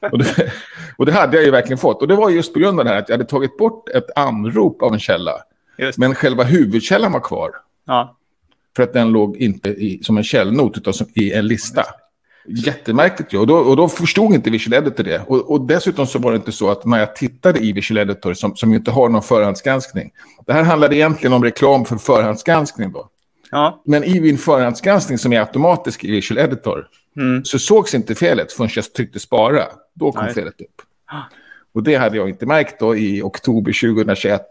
Och 0.12 0.18
det, 0.18 0.52
och 0.96 1.06
det 1.06 1.12
hade 1.12 1.36
jag 1.36 1.44
ju 1.44 1.50
verkligen 1.50 1.78
fått. 1.78 2.02
Och 2.02 2.08
det 2.08 2.14
var 2.16 2.30
just 2.30 2.52
på 2.52 2.58
grund 2.58 2.78
av 2.78 2.84
det 2.84 2.90
här 2.90 2.98
att 2.98 3.08
jag 3.08 3.16
hade 3.16 3.28
tagit 3.30 3.56
bort 3.58 3.88
ett 3.88 4.06
anrop 4.16 4.82
av 4.82 4.92
en 4.92 5.00
källa. 5.00 5.32
Just, 5.78 5.98
Men 5.98 6.14
själva 6.14 6.44
huvudkällan 6.44 7.12
var 7.12 7.20
kvar. 7.20 7.50
ja. 7.86 8.16
För 8.76 8.82
att 8.82 8.92
den 8.92 9.08
låg 9.12 9.36
inte 9.36 9.68
i, 9.70 10.00
som 10.02 10.16
en 10.16 10.24
källnot 10.24 10.76
utan 10.78 10.94
som 10.94 11.06
i 11.14 11.32
en 11.32 11.46
lista. 11.46 11.84
Jättemärkligt 12.48 13.32
ju. 13.32 13.38
Och 13.38 13.46
då, 13.46 13.56
och 13.56 13.76
då 13.76 13.88
förstod 13.88 14.34
inte 14.34 14.50
Visual 14.50 14.74
Editor 14.74 15.04
det. 15.04 15.22
Och, 15.26 15.50
och 15.50 15.66
dessutom 15.66 16.06
så 16.06 16.18
var 16.18 16.30
det 16.32 16.36
inte 16.36 16.52
så 16.52 16.70
att 16.70 16.84
när 16.84 16.98
jag 16.98 17.16
tittade 17.16 17.60
i 17.60 17.72
Visual 17.72 17.98
Editor 17.98 18.34
som, 18.34 18.56
som 18.56 18.74
inte 18.74 18.90
har 18.90 19.08
någon 19.08 19.22
förhandsgranskning. 19.22 20.10
Det 20.46 20.52
här 20.52 20.62
handlade 20.62 20.96
egentligen 20.96 21.32
om 21.32 21.44
reklam 21.44 21.84
för 21.84 21.96
förhandsgranskning 21.96 22.92
då. 22.92 23.08
ja. 23.50 23.82
Men 23.86 24.04
i 24.04 24.20
min 24.20 24.38
förhandsgranskning 24.38 25.18
som 25.18 25.32
är 25.32 25.40
automatisk 25.40 26.04
i 26.04 26.10
Visual 26.10 26.38
Editor 26.38 26.86
Mm. 27.16 27.44
så 27.44 27.58
sågs 27.58 27.94
inte 27.94 28.14
felet 28.14 28.52
förrän 28.52 28.70
jag 28.74 28.92
tryckte 28.92 29.20
spara. 29.20 29.62
Då 29.94 30.12
kom 30.12 30.24
Nej. 30.24 30.34
felet 30.34 30.60
upp. 30.60 30.82
Och 31.74 31.82
det 31.82 31.94
hade 31.94 32.16
jag 32.16 32.28
inte 32.28 32.46
märkt 32.46 32.80
då 32.80 32.96
i 32.96 33.22
oktober 33.22 33.72
2021. 33.94 34.42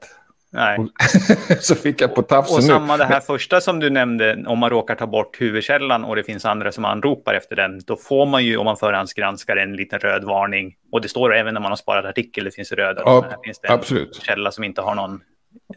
Nej. 0.54 0.78
så 1.60 1.76
fick 1.76 2.02
jag 2.02 2.16
på 2.16 2.22
tafsen 2.22 2.56
Och 2.58 2.62
nu. 2.64 2.68
samma 2.68 2.98
det 2.98 3.06
här 3.06 3.20
första 3.20 3.62
som 3.62 3.80
du 3.80 3.90
nämnde, 3.90 4.44
om 4.48 4.60
man 4.60 4.70
råkar 4.70 4.96
ta 4.96 5.08
bort 5.08 5.42
huvudkällan 5.42 6.04
och 6.04 6.16
det 6.16 6.24
finns 6.24 6.46
andra 6.46 6.72
som 6.72 6.86
anropar 6.86 7.34
efter 7.34 7.56
den, 7.56 7.80
då 7.88 7.96
får 7.96 8.26
man 8.26 8.46
ju 8.46 8.58
om 8.58 8.66
man 8.66 8.78
förhandsgranskar 8.78 9.58
en 9.58 9.76
liten 9.76 10.00
röd 10.00 10.24
varning. 10.24 10.74
Och 10.92 11.02
det 11.02 11.10
står 11.10 11.36
även 11.36 11.54
när 11.54 11.62
man 11.62 11.72
har 11.72 11.76
sparat 11.76 12.06
artikel, 12.06 12.44
det 12.44 12.52
finns 12.52 12.72
röda. 12.72 13.02
Ja, 13.06 13.26
här 13.30 13.38
finns 13.44 13.60
det 13.60 13.68
en 13.68 13.74
absolut. 13.74 14.16
källa 14.24 14.52
som 14.52 14.64
inte 14.64 14.82
har 14.82 14.96
någon... 14.96 15.20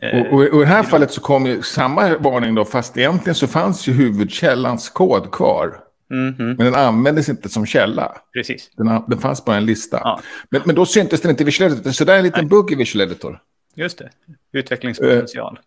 eh, 0.00 0.20
Och, 0.20 0.26
och, 0.26 0.40
och 0.40 0.56
i 0.56 0.64
det 0.64 0.66
här 0.66 0.82
fallet 0.82 1.10
så 1.10 1.20
kom 1.20 1.46
ju 1.46 1.62
samma 1.62 2.18
varning 2.18 2.54
då, 2.54 2.64
fast 2.64 2.98
egentligen 2.98 3.34
så 3.34 3.46
fanns 3.46 3.88
ju 3.88 3.92
huvudkällans 3.92 4.88
kod 4.90 5.32
kvar. 5.32 5.76
mhm, 6.10 6.34
Men 6.38 6.56
den 6.56 6.74
användes 6.74 7.28
inte 7.28 7.48
som 7.48 7.66
källa. 7.66 8.12
precis. 8.32 8.70
Den, 8.76 9.02
den 9.08 9.18
fanns 9.18 9.44
bara 9.44 9.56
en 9.56 9.66
lista. 9.66 10.00
Ja. 10.04 10.20
Men, 10.50 10.62
men 10.64 10.74
då 10.74 10.86
syntes 10.86 11.20
den 11.20 11.30
inte 11.30 11.42
i 11.42 11.46
Visual 11.46 11.72
Editor. 11.72 11.90
Så 11.90 12.04
det 12.04 12.12
är 12.12 12.16
en 12.18 12.24
liten 12.24 12.48
bugg 12.48 12.72
i 12.72 12.74
Visual 12.74 13.02
Editor. 13.02 13.38
Just 13.76 13.98
det. 13.98 14.10
Utvecklingspotential. 14.52 15.58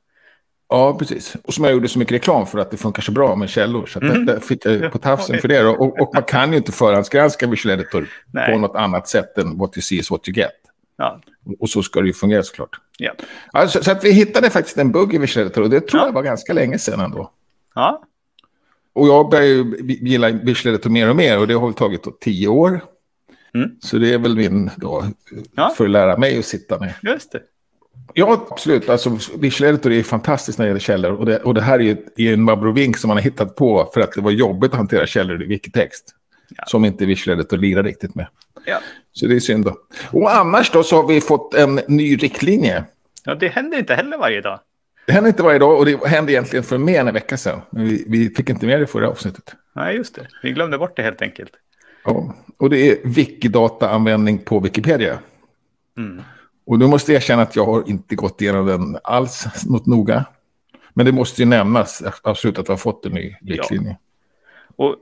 Ja, 0.70 0.96
precis. 1.00 1.36
Och 1.44 1.54
som 1.54 1.63
jag 1.63 1.74
gjorde 1.74 1.88
så 1.88 2.00
mycket 2.00 2.12
reklam 2.13 2.46
för 2.48 2.60
att 2.60 2.72
det 2.72 2.78
funkar 2.78 3.01
så 3.01 3.12
bra 3.12 3.36
med 3.36 3.50
källor. 3.50 3.86
Så 3.86 4.00
att 4.00 4.04
Mm. 4.04 4.25
det, 4.25 4.34
det 4.34 4.42
fick 4.42 4.66
jag 4.66 4.92
på 4.92 4.98
tafsen 4.98 5.39
för 5.39 5.48
det. 5.48 5.62
då. 5.62 5.70
Och, 5.72 6.00
och 6.01 6.12
man 6.13 6.24
kan 6.24 6.51
ju 6.51 6.58
inte 6.58 6.72
förhandsgranska 6.72 7.48
Visual 7.48 7.74
Editor 7.80 8.10
Nej. 8.34 8.54
på 8.54 8.60
något 8.60 8.75
annat 8.75 9.08
sätt 9.08 9.38
än 9.38 9.58
what 9.58 9.78
you 9.78 9.82
see 9.82 9.96
is 9.96 10.12
what 10.12 10.28
you 10.30 10.36
get. 10.38 10.51
Ja. 10.98 11.22
Och 11.60 11.70
så 11.70 11.84
ska 11.84 12.01
det 12.01 12.08
ju 12.08 12.13
fungera 12.13 12.44
såklart. 12.44 12.70
Ja. 12.98 13.12
Alltså, 13.54 13.84
så 13.84 13.92
att 13.92 14.04
vi 14.04 14.12
hittade 14.12 14.50
faktiskt 14.50 14.78
en 14.78 14.92
bugg 14.92 15.13
i 15.13 15.18
Visual 15.18 15.46
Editor 15.46 15.63
och 15.63 15.70
det 15.70 15.80
tror 15.82 16.01
Ja. 16.01 16.08
jag 16.08 16.13
var 16.13 16.24
ganska 16.24 16.54
länge 16.54 16.80
sedan 16.80 17.00
ändå. 17.00 17.32
ja. 17.75 18.04
Och 18.94 19.08
jag 19.08 19.30
börjar 19.30 19.46
ju 19.46 19.75
gilla 19.88 20.32
Bisleditor 20.32 20.89
mer 20.89 21.10
och 21.10 21.16
mer 21.16 21.39
och 21.39 21.48
det 21.48 21.54
har 21.54 21.68
väl 21.68 21.74
tagit 21.74 22.20
tio 22.22 22.48
år. 22.48 22.82
Mm. 23.54 23.70
Så 23.82 23.98
det 23.98 24.13
är 24.13 24.18
väl 24.18 24.36
min 24.36 24.70
då, 24.78 25.06
ja. 25.56 25.74
för 25.78 25.84
att 25.86 25.89
lära 25.89 26.18
mig 26.18 26.39
att 26.39 26.46
sitta 26.46 26.78
ner. 26.78 26.98
Just 27.01 27.32
det. 27.32 27.42
Ja, 28.13 28.48
absolut. 28.50 28.89
Alltså, 28.89 29.18
Visual 29.38 29.70
Editor 29.70 29.91
är 29.91 30.03
fantastiskt 30.03 30.60
när 30.60 30.65
det 30.65 30.70
gäller 30.70 30.79
källor. 30.79 31.12
Och 31.12 31.25
det, 31.25 31.39
och 31.39 31.53
det 31.53 31.62
här 31.62 31.79
är 31.79 31.98
ju 32.18 32.34
en 32.34 32.50
abrovink 32.50 32.98
som 32.98 33.08
man 33.08 33.18
har 33.18 33.24
hittat 33.24 33.56
på 33.56 33.89
för 33.94 34.01
att 34.01 34.12
det 34.12 34.22
var 34.22 34.32
jobbigt 34.32 34.72
att 34.72 34.77
hantera 34.77 35.08
källor 35.08 35.44
i 35.44 35.46
Wikitext. 35.46 36.15
Ja. 36.58 36.63
Som 36.68 36.86
inte 36.86 37.06
Visual 37.06 37.39
Editor 37.39 37.58
lirar 37.58 37.84
riktigt 37.84 38.15
med. 38.15 38.27
Ja. 38.65 38.79
Så 39.12 39.25
det 39.25 39.36
är 39.36 39.39
synd 39.39 39.65
då. 39.65 39.77
Och 40.12 40.36
annars 40.36 40.72
då 40.72 40.84
så 40.84 40.96
har 40.96 41.08
vi 41.08 41.22
fått 41.22 41.53
en 41.53 41.75
ny 41.88 42.15
riktlinje. 42.15 42.84
Ja, 43.25 43.36
det 43.36 43.48
händer 43.48 43.77
inte 43.77 43.96
heller 43.96 44.18
varje 44.18 44.41
dag. 44.41 44.60
Det 45.06 45.13
händer 45.13 45.27
inte 45.27 45.44
varje 45.44 45.60
dag 45.60 45.77
och 45.77 45.86
det 45.86 46.08
hände 46.08 46.32
egentligen 46.32 46.63
för 46.63 46.77
mer 46.77 47.00
än 47.00 47.08
en 47.08 47.13
vecka 47.13 47.38
sedan. 47.38 47.62
Men 47.70 47.86
vi, 47.86 48.03
vi 48.08 48.29
fick 48.29 48.50
inte 48.50 48.65
med 48.65 48.79
det 48.79 48.88
förra 48.88 49.10
avsnittet. 49.10 49.56
Nej, 49.75 49.96
just 49.96 50.15
det. 50.15 50.27
Vi 50.44 50.51
glömde 50.51 50.77
bort 50.77 50.96
det 50.96 51.03
helt 51.03 51.22
enkelt. 51.22 51.51
Ja, 52.03 52.36
och 52.58 52.70
det 52.70 52.89
är 52.89 52.98
Wikidata-användning 53.03 54.38
på 54.38 54.60
Wikipedia. 54.60 55.20
Mm. 55.98 56.22
Och 56.70 56.80
nu 56.80 56.88
måste 56.88 57.12
jag 57.12 57.22
erkänna 57.22 57.42
att 57.42 57.56
jag 57.56 57.66
har 57.66 57.90
inte 57.90 58.16
gått 58.16 58.42
igenom 58.42 58.66
den 58.66 58.98
alls 59.04 59.66
något 59.66 59.86
noga. 59.86 60.26
Men 60.94 61.06
det 61.06 61.12
måste 61.12 61.42
ju 61.42 61.46
nämnas 61.46 62.04
absolut 62.24 62.60
att 62.60 62.70
vi 62.70 62.74
har 62.74 62.78
fått 62.78 63.06
en 63.06 63.12
ny 63.12 63.36
riktlinje. 63.42 63.90
Ja. 63.90 63.98
Och 64.76 64.96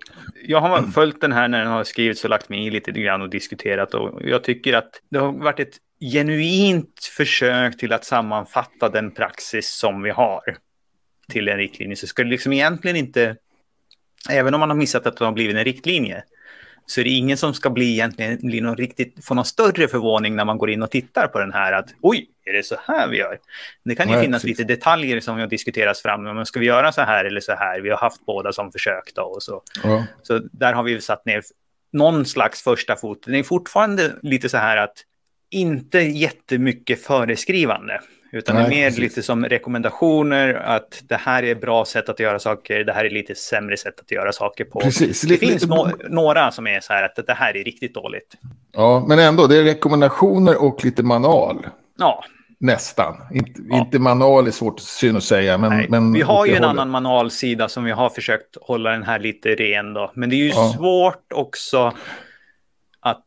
jag 0.47 0.61
har 0.61 0.81
följt 0.93 1.21
den 1.21 1.31
här 1.31 1.47
när 1.47 1.59
den 1.59 1.67
har 1.67 1.83
skrivits 1.83 2.23
och 2.23 2.29
lagt 2.29 2.49
mig 2.49 2.67
i 2.67 2.69
lite 2.69 2.91
grann 2.91 3.21
och 3.21 3.29
diskuterat. 3.29 3.93
Och 3.93 4.21
jag 4.21 4.43
tycker 4.43 4.73
att 4.73 4.89
det 5.09 5.19
har 5.19 5.31
varit 5.31 5.59
ett 5.59 5.75
genuint 6.13 7.03
försök 7.17 7.77
till 7.77 7.93
att 7.93 8.05
sammanfatta 8.05 8.89
den 8.89 9.11
praxis 9.11 9.69
som 9.69 10.01
vi 10.01 10.09
har 10.09 10.41
till 11.29 11.47
en 11.47 11.57
riktlinje. 11.57 11.95
Så 11.95 12.07
ska 12.07 12.23
det 12.23 12.29
liksom 12.29 12.53
egentligen 12.53 12.97
inte, 12.97 13.35
även 14.29 14.53
om 14.53 14.59
man 14.59 14.69
har 14.69 14.77
missat 14.77 15.07
att 15.07 15.17
det 15.17 15.25
har 15.25 15.31
blivit 15.31 15.55
en 15.55 15.63
riktlinje, 15.63 16.23
så 16.89 17.01
är 17.01 17.03
det 17.03 17.09
ingen 17.09 17.37
som 17.37 17.53
ska 17.53 17.69
bli 17.69 17.91
egentligen 17.91 18.37
bli 18.41 18.61
någon 18.61 18.75
riktigt, 18.75 19.25
få 19.25 19.33
någon 19.33 19.45
större 19.45 19.87
förvåning 19.87 20.35
när 20.35 20.45
man 20.45 20.57
går 20.57 20.69
in 20.69 20.83
och 20.83 20.91
tittar 20.91 21.27
på 21.27 21.39
den 21.39 21.53
här. 21.53 21.73
Att 21.73 21.93
oj, 22.01 22.29
är 22.45 22.53
det 22.53 22.63
så 22.63 22.75
här 22.87 23.07
vi 23.07 23.17
gör? 23.17 23.39
Det 23.83 23.95
kan 23.95 24.07
ju 24.07 24.13
Nej, 24.13 24.23
finnas 24.23 24.41
precis. 24.41 24.59
lite 24.59 24.73
detaljer 24.73 25.19
som 25.19 25.39
har 25.39 25.47
diskuterats 25.47 26.01
fram. 26.01 26.23
Men 26.23 26.45
ska 26.45 26.59
vi 26.59 26.65
göra 26.65 26.91
så 26.91 27.01
här 27.01 27.25
eller 27.25 27.39
så 27.39 27.51
här? 27.51 27.81
Vi 27.81 27.89
har 27.89 27.97
haft 27.97 28.25
båda 28.25 28.53
som 28.53 28.71
försök 28.71 29.11
då 29.15 29.21
och 29.21 29.43
så. 29.43 29.61
Ja. 29.83 30.05
Så 30.23 30.41
där 30.51 30.73
har 30.73 30.83
vi 30.83 31.01
satt 31.01 31.25
ner 31.25 31.41
någon 31.91 32.25
slags 32.25 32.61
första 32.61 32.95
fot. 32.95 33.23
Det 33.25 33.39
är 33.39 33.43
fortfarande 33.43 34.13
lite 34.21 34.49
så 34.49 34.57
här 34.57 34.77
att 34.77 34.97
inte 35.49 35.99
jättemycket 35.99 37.03
föreskrivande. 37.03 38.01
Utan 38.31 38.55
Nej, 38.55 38.63
det 38.63 38.75
är 38.75 38.77
mer 38.77 38.85
precis. 38.85 38.99
lite 38.99 39.23
som 39.23 39.45
rekommendationer 39.45 40.53
att 40.53 41.03
det 41.07 41.15
här 41.15 41.43
är 41.43 41.55
bra 41.55 41.85
sätt 41.85 42.09
att 42.09 42.19
göra 42.19 42.39
saker, 42.39 42.83
det 42.83 42.93
här 42.93 43.05
är 43.05 43.09
lite 43.09 43.35
sämre 43.35 43.77
sätt 43.77 43.99
att 43.99 44.11
göra 44.11 44.31
saker 44.31 44.65
på. 44.65 44.79
Precis. 44.79 45.21
Det 45.21 45.37
finns 45.37 45.67
no 45.67 45.91
några 46.09 46.51
som 46.51 46.67
är 46.67 46.79
så 46.79 46.93
här 46.93 47.03
att 47.03 47.27
det 47.27 47.33
här 47.33 47.57
är 47.57 47.63
riktigt 47.63 47.93
dåligt. 47.93 48.35
Ja, 48.73 49.05
men 49.07 49.19
ändå, 49.19 49.47
det 49.47 49.57
är 49.57 49.63
rekommendationer 49.63 50.63
och 50.63 50.85
lite 50.85 51.03
manual. 51.03 51.67
Ja. 51.97 52.23
Nästan. 52.59 53.15
Inte, 53.33 53.61
ja. 53.69 53.77
inte 53.77 53.99
manual 53.99 54.47
är 54.47 54.51
svårt 54.51 54.79
syn 54.79 55.15
att 55.15 55.23
säga. 55.23 55.57
Men, 55.57 55.85
men 55.89 56.13
vi 56.13 56.21
har 56.21 56.45
ju 56.45 56.51
en 56.51 56.63
hållet. 56.63 56.69
annan 56.69 56.89
manualsida 56.89 57.69
som 57.69 57.83
vi 57.83 57.91
har 57.91 58.09
försökt 58.09 58.57
hålla 58.61 58.89
den 58.91 59.03
här 59.03 59.19
lite 59.19 59.49
ren 59.49 59.93
då. 59.93 60.11
Men 60.15 60.29
det 60.29 60.35
är 60.35 60.37
ju 60.37 60.49
ja. 60.49 60.73
svårt 60.77 61.33
också 61.33 61.93
att 62.99 63.25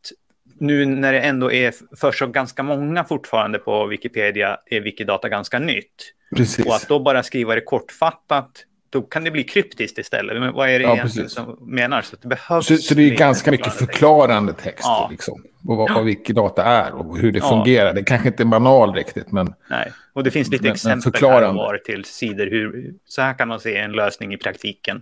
nu 0.61 0.85
när 0.85 1.13
det 1.13 1.19
ändå 1.19 1.51
är 1.51 1.73
för 1.95 2.11
så 2.11 2.27
ganska 2.27 2.63
många 2.63 3.03
fortfarande 3.03 3.59
på 3.59 3.85
Wikipedia 3.85 4.57
är 4.65 4.81
Wikidata 4.81 5.29
ganska 5.29 5.59
nytt. 5.59 6.13
Precis. 6.35 6.65
Och 6.65 6.75
att 6.75 6.87
då 6.87 6.99
bara 6.99 7.23
skriva 7.23 7.55
det 7.55 7.61
kortfattat, 7.61 8.49
då 8.89 9.01
kan 9.01 9.23
det 9.23 9.31
bli 9.31 9.43
kryptiskt 9.43 9.97
istället. 9.97 10.39
Men 10.39 10.53
vad 10.53 10.69
är 10.69 10.79
det 10.79 10.85
ja, 10.85 10.93
egentligen 10.93 11.27
precis. 11.27 11.35
som 11.35 11.57
menar? 11.61 12.01
Så, 12.01 12.15
det 12.21 12.27
behövs 12.27 12.65
så, 12.65 12.77
så 12.77 12.93
det 12.93 13.03
är 13.03 13.15
ganska 13.15 13.51
mycket 13.51 13.73
förklarande 13.73 14.53
text. 14.53 14.83
Ja. 14.83 15.07
Liksom, 15.11 15.43
och 15.67 15.77
vad, 15.77 15.93
vad 15.93 16.05
Wikidata 16.05 16.63
är 16.63 16.93
och 16.93 17.17
hur 17.17 17.31
det 17.31 17.39
ja. 17.39 17.49
fungerar. 17.49 17.93
Det 17.93 18.03
kanske 18.03 18.27
inte 18.27 18.43
är 18.43 18.45
manual 18.45 18.93
riktigt, 18.93 19.31
men... 19.31 19.53
Nej, 19.69 19.91
och 20.13 20.23
det 20.23 20.31
finns 20.31 20.49
lite 20.49 20.63
men, 20.63 20.71
exempel 20.71 21.13
här 21.21 21.49
och 21.49 21.55
var 21.55 21.77
till 21.77 22.05
sidor. 22.05 22.45
Hur, 22.45 22.93
så 23.05 23.21
här 23.21 23.33
kan 23.33 23.47
man 23.47 23.59
se 23.59 23.77
en 23.77 23.91
lösning 23.91 24.33
i 24.33 24.37
praktiken. 24.37 25.01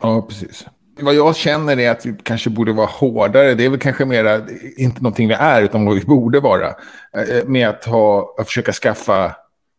Ja, 0.00 0.26
precis 0.28 0.66
vad 1.00 1.14
jag 1.14 1.36
känner 1.36 1.78
är 1.78 1.90
att 1.90 2.06
vi 2.06 2.14
kanske 2.22 2.50
borde 2.50 2.72
vara 2.72 2.86
hårdare. 2.86 3.54
Det 3.54 3.64
är 3.64 3.68
väl 3.68 3.78
kanske 3.78 4.04
mera, 4.04 4.40
inte 4.76 5.02
någonting 5.02 5.28
vi 5.28 5.34
är, 5.34 5.62
utan 5.62 5.84
vad 5.84 5.94
vi 5.94 6.04
borde 6.04 6.40
vara. 6.40 6.68
Eh, 7.12 7.44
med 7.46 7.68
att, 7.68 7.84
ha, 7.84 8.34
att 8.38 8.46
försöka 8.46 8.72
skaffa 8.72 9.36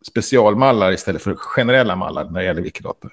specialmallar 0.07 0.91
istället 0.91 1.21
för 1.21 1.35
generella 1.35 1.95
mallar 1.95 2.23
när 2.25 2.39
det 2.39 2.45
gäller 2.45 2.61
Wikidata. 2.61 3.09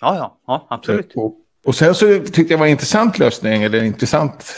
Ja, 0.00 0.16
ja, 0.16 0.38
ja 0.46 0.66
absolut. 0.70 1.12
Och, 1.16 1.36
och 1.66 1.74
sen 1.74 1.94
så 1.94 2.18
tyckte 2.18 2.54
jag 2.54 2.58
var 2.58 2.66
en 2.66 2.72
intressant 2.72 3.18
lösning, 3.18 3.62
eller 3.62 3.78
en 3.78 3.86
intressant 3.86 4.54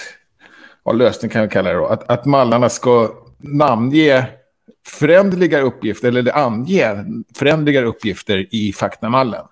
ja, 0.84 0.92
lösning 0.92 1.30
kan 1.30 1.42
vi 1.42 1.48
kalla 1.48 1.70
det 1.70 1.76
då, 1.76 1.86
att, 1.86 2.10
att 2.10 2.24
mallarna 2.24 2.68
ska 2.68 3.10
namnge 3.38 4.26
förändliga 4.86 5.60
uppgifter, 5.60 6.08
eller 6.08 6.38
ange 6.38 7.04
förändliga 7.34 7.82
uppgifter 7.82 8.46
i 8.54 8.72
faktamallen. 8.72 9.44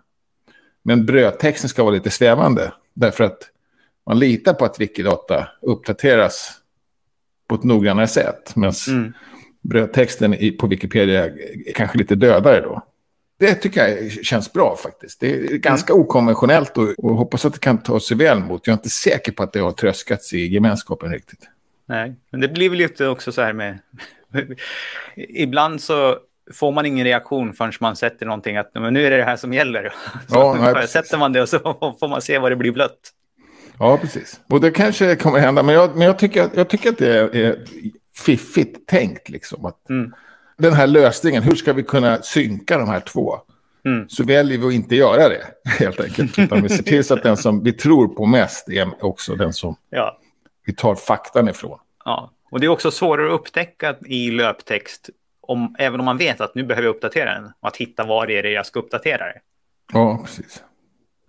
Men 0.82 1.06
brödtexten 1.06 1.68
ska 1.68 1.82
vara 1.82 1.94
lite 1.94 2.10
svävande. 2.10 2.72
Därför 3.00 3.24
att 3.24 3.50
man 4.06 4.18
litar 4.18 4.54
på 4.54 4.64
att 4.64 4.80
Wikidata 4.80 5.48
uppdateras 5.62 6.52
på 7.48 7.54
ett 7.54 7.64
noggrannare 7.64 8.06
sätt. 8.06 8.56
Medan 8.56 8.74
mm. 8.88 9.12
brödtexten 9.60 10.36
på 10.58 10.66
Wikipedia 10.66 11.24
är 11.26 11.72
kanske 11.74 11.98
lite 11.98 12.14
dödare 12.14 12.60
då. 12.60 12.86
Det 13.38 13.54
tycker 13.54 13.88
jag 13.88 14.12
känns 14.12 14.52
bra 14.52 14.76
faktiskt. 14.76 15.20
Det 15.20 15.34
är 15.34 15.56
ganska 15.56 15.92
mm. 15.92 16.02
okonventionellt 16.02 16.78
och, 16.78 16.88
och 16.98 17.16
hoppas 17.16 17.44
att 17.44 17.52
det 17.52 17.58
kan 17.58 17.78
ta 17.78 18.00
sig 18.00 18.16
väl 18.16 18.40
mot. 18.40 18.66
Jag 18.66 18.72
är 18.74 18.78
inte 18.78 18.90
säker 18.90 19.32
på 19.32 19.42
att 19.42 19.52
det 19.52 19.60
har 19.60 19.72
tröskats 19.72 20.32
i 20.32 20.46
gemenskapen 20.46 21.12
riktigt. 21.12 21.48
Nej, 21.86 22.16
men 22.30 22.40
det 22.40 22.48
blir 22.48 22.68
väl 22.68 22.78
lite 22.78 23.06
också 23.06 23.32
så 23.32 23.42
här 23.42 23.52
med... 23.52 23.78
Ibland 25.16 25.80
så 25.80 26.18
får 26.54 26.72
man 26.72 26.86
ingen 26.86 27.04
reaktion 27.04 27.52
förrän 27.52 27.72
man 27.80 27.96
sätter 27.96 28.26
någonting 28.26 28.56
att 28.56 28.70
men 28.74 28.94
nu 28.94 29.06
är 29.06 29.10
det 29.10 29.16
det 29.16 29.24
här 29.24 29.36
som 29.36 29.52
gäller. 29.52 29.82
Så 30.28 30.34
ja, 30.34 30.72
nej, 30.74 30.88
sätter 30.88 31.18
man 31.18 31.32
det 31.32 31.42
och 31.42 31.48
så 31.48 31.58
får 32.00 32.08
man 32.08 32.22
se 32.22 32.38
vad 32.38 32.52
det 32.52 32.56
blir 32.56 32.72
blött. 32.72 33.12
Ja, 33.78 33.96
precis. 33.96 34.40
Och 34.48 34.60
det 34.60 34.70
kanske 34.70 35.16
kommer 35.16 35.38
hända, 35.38 35.62
men 35.62 35.74
jag, 35.74 35.96
men 35.96 36.06
jag, 36.06 36.18
tycker, 36.18 36.48
jag 36.54 36.68
tycker 36.68 36.88
att 36.88 36.98
det 36.98 37.36
är, 37.36 37.56
fiffigt 38.16 38.88
tänkt. 38.88 39.28
Liksom, 39.28 39.66
att 39.66 39.90
mm. 39.90 40.12
Den 40.58 40.72
här 40.72 40.86
lösningen, 40.86 41.42
hur 41.42 41.54
ska 41.54 41.72
vi 41.72 41.82
kunna 41.82 42.22
synka 42.22 42.78
de 42.78 42.88
här 42.88 43.00
två? 43.00 43.34
Mm. 43.84 44.08
Så 44.08 44.24
väljer 44.24 44.58
vi 44.58 44.66
att 44.66 44.72
inte 44.72 44.96
göra 44.96 45.28
det, 45.28 45.44
helt 45.78 46.00
enkelt. 46.00 46.38
Utan 46.38 46.62
vi 46.62 46.68
ser 46.68 46.82
till 46.82 47.04
så 47.04 47.14
att 47.14 47.22
den 47.22 47.36
som 47.36 47.64
vi 47.64 47.72
tror 47.72 48.08
på 48.08 48.26
mest 48.26 48.68
är 48.68 49.04
också 49.04 49.34
den 49.34 49.52
som 49.52 49.76
ja. 49.90 50.18
vi 50.66 50.74
tar 50.74 50.94
faktan 50.94 51.48
ifrån. 51.48 51.78
Ja, 52.04 52.32
och 52.50 52.60
det 52.60 52.66
är 52.66 52.68
också 52.68 52.90
svårare 52.90 53.26
att 53.26 53.40
upptäcka 53.40 53.96
i 54.06 54.30
löptext 54.30 55.10
om, 55.50 55.74
även 55.78 56.00
om 56.00 56.06
man 56.06 56.18
vet 56.18 56.40
att 56.40 56.54
nu 56.54 56.64
behöver 56.64 56.86
jag 56.86 56.94
uppdatera 56.94 57.34
den, 57.34 57.44
och 57.60 57.68
att 57.68 57.76
hitta 57.76 58.04
var 58.04 58.26
det 58.26 58.38
är 58.38 58.42
det 58.42 58.50
jag 58.50 58.66
ska 58.66 58.78
uppdatera 58.78 59.24
det. 59.24 59.40
Ja, 59.92 60.20
precis. 60.24 60.62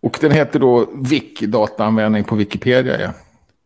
Och 0.01 0.18
den 0.22 0.32
heter 0.32 0.60
då 0.60 0.86
Wiki-dataanvändning 0.86 2.24
på 2.24 2.36
Wikipedia. 2.36 3.01
Ja. 3.01 3.13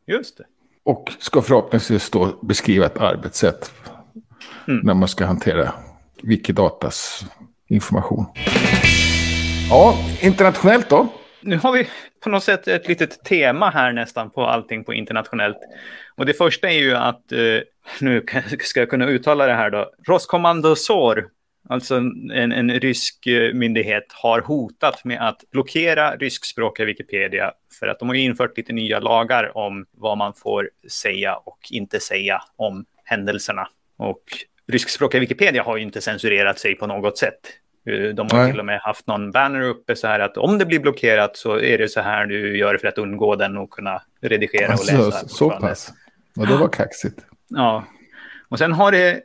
Just 0.08 0.38
det. 0.38 0.44
Och 0.84 1.14
ska 1.20 1.42
förhoppningsvis 1.42 2.10
då 2.10 2.40
beskriva 2.42 2.86
ett 2.86 2.98
arbetssätt 2.98 3.74
mm. 4.68 4.80
när 4.86 4.94
man 4.94 5.08
ska 5.08 5.26
hantera 5.26 5.74
Wikidatas 6.24 7.26
information. 7.68 8.26
Ja, 9.70 9.98
internationellt 10.22 10.90
då? 10.90 11.08
Nu 11.46 11.58
har 11.58 11.72
vi 11.72 11.88
på 12.24 12.30
något 12.30 12.44
sätt 12.44 12.68
ett 12.68 12.88
litet 12.88 13.24
tema 13.24 13.70
här 13.70 13.94
nästan 13.94 14.30
på 14.30 14.46
allting 14.46 14.84
på 14.84 14.94
internationellt. 14.94 15.58
Och 16.16 16.26
det 16.26 16.34
första 16.34 16.70
är 16.70 16.80
ju 16.80 16.96
att 16.96 17.32
eh, 17.32 17.60
nu 18.02 18.26
ska 18.60 18.80
jag 18.80 18.90
kunna 18.90 19.08
uttala 19.08 19.48
det 19.48 19.54
här 19.54 19.70
då, 19.70 19.92
Roskommandosor, 20.08 21.30
alltså 21.70 21.96
en, 21.96 22.52
en 22.52 22.72
rysk 22.72 23.28
eh, 23.28 23.54
myndighet, 23.54 24.06
har 24.10 24.42
hotat 24.42 25.06
med 25.06 25.28
att 25.28 25.44
blockera 25.52 26.16
ryskspråkiga 26.16 26.86
Wikipedia 26.86 27.52
för 27.80 27.88
att 27.88 28.00
de 28.00 28.08
har 28.08 28.16
infört 28.16 28.58
lite 28.58 28.74
nya 28.74 29.00
lagar 29.00 29.58
om 29.58 29.86
vad 29.92 30.18
man 30.18 30.34
får 30.34 30.70
säga 30.92 31.36
och 31.36 31.60
inte 31.72 32.00
säga 32.00 32.42
om 32.56 32.86
händelserna. 33.04 33.68
Och 33.98 34.24
ryskspråkiga 34.68 35.22
Wikipedia 35.22 35.64
har 35.64 35.78
ju 35.78 35.84
inte 35.84 36.02
censurerat 36.02 36.60
sig 36.60 36.76
på 36.76 36.88
något 36.88 37.18
sätt. 37.18 37.40
Eh, 37.86 38.16
de 38.16 38.28
har 38.32 38.40
Nej. 38.40 38.52
till 38.52 38.60
och 38.60 38.66
med 38.66 38.80
haft 38.80 39.08
någon 39.08 39.32
banner 39.32 39.62
uppe 39.62 39.96
så 39.96 40.08
här 40.08 40.20
att 40.20 40.38
om 40.38 40.58
det 40.58 40.66
blir 40.66 40.80
blockerat 40.80 41.38
så 41.38 41.60
är 41.60 41.78
det 41.78 41.88
så 41.88 42.02
här 42.02 42.26
du 42.26 42.58
gör 42.58 42.78
för 42.78 42.88
att 42.88 42.98
undgå 42.98 43.36
den 43.36 43.58
och 43.58 43.70
kunna 43.70 44.02
redigera 44.22 44.72
alltså, 44.72 44.98
och 44.98 45.06
läsa. 45.06 45.28
Så 45.28 45.50
pass? 45.50 45.94
Ja, 46.36 46.46
det 46.46 46.58
var 46.58 46.68
kaxigt. 46.68 47.26
Ja, 47.48 47.86
och 48.50 48.60
sen 48.60 48.72
har 48.74 48.92
det 48.92 49.22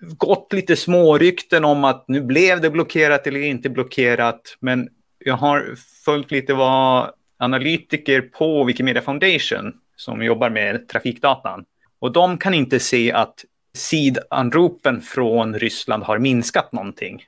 gått 0.00 0.52
lite 0.52 0.76
smårykten 0.76 1.64
om 1.64 1.84
att 1.84 2.04
nu 2.08 2.20
blev 2.20 2.60
det 2.60 2.70
blockerat 2.70 3.26
eller 3.26 3.40
inte 3.40 3.70
blockerat. 3.70 4.56
Men 4.60 4.88
jag 5.18 5.36
har 5.36 5.74
följt 6.04 6.30
lite 6.30 6.54
vad 6.54 7.10
analytiker 7.36 8.20
på 8.20 8.64
Wikimedia 8.64 9.02
Foundation 9.02 9.72
som 9.96 10.22
jobbar 10.22 10.50
med 10.50 10.88
trafikdatan. 10.88 11.64
Och 11.98 12.12
de 12.12 12.38
kan 12.38 12.54
inte 12.54 12.80
se 12.80 13.12
att 13.12 13.44
sidanropen 13.74 15.00
från 15.00 15.58
Ryssland 15.58 16.02
har 16.02 16.18
minskat 16.18 16.72
någonting. 16.72 17.22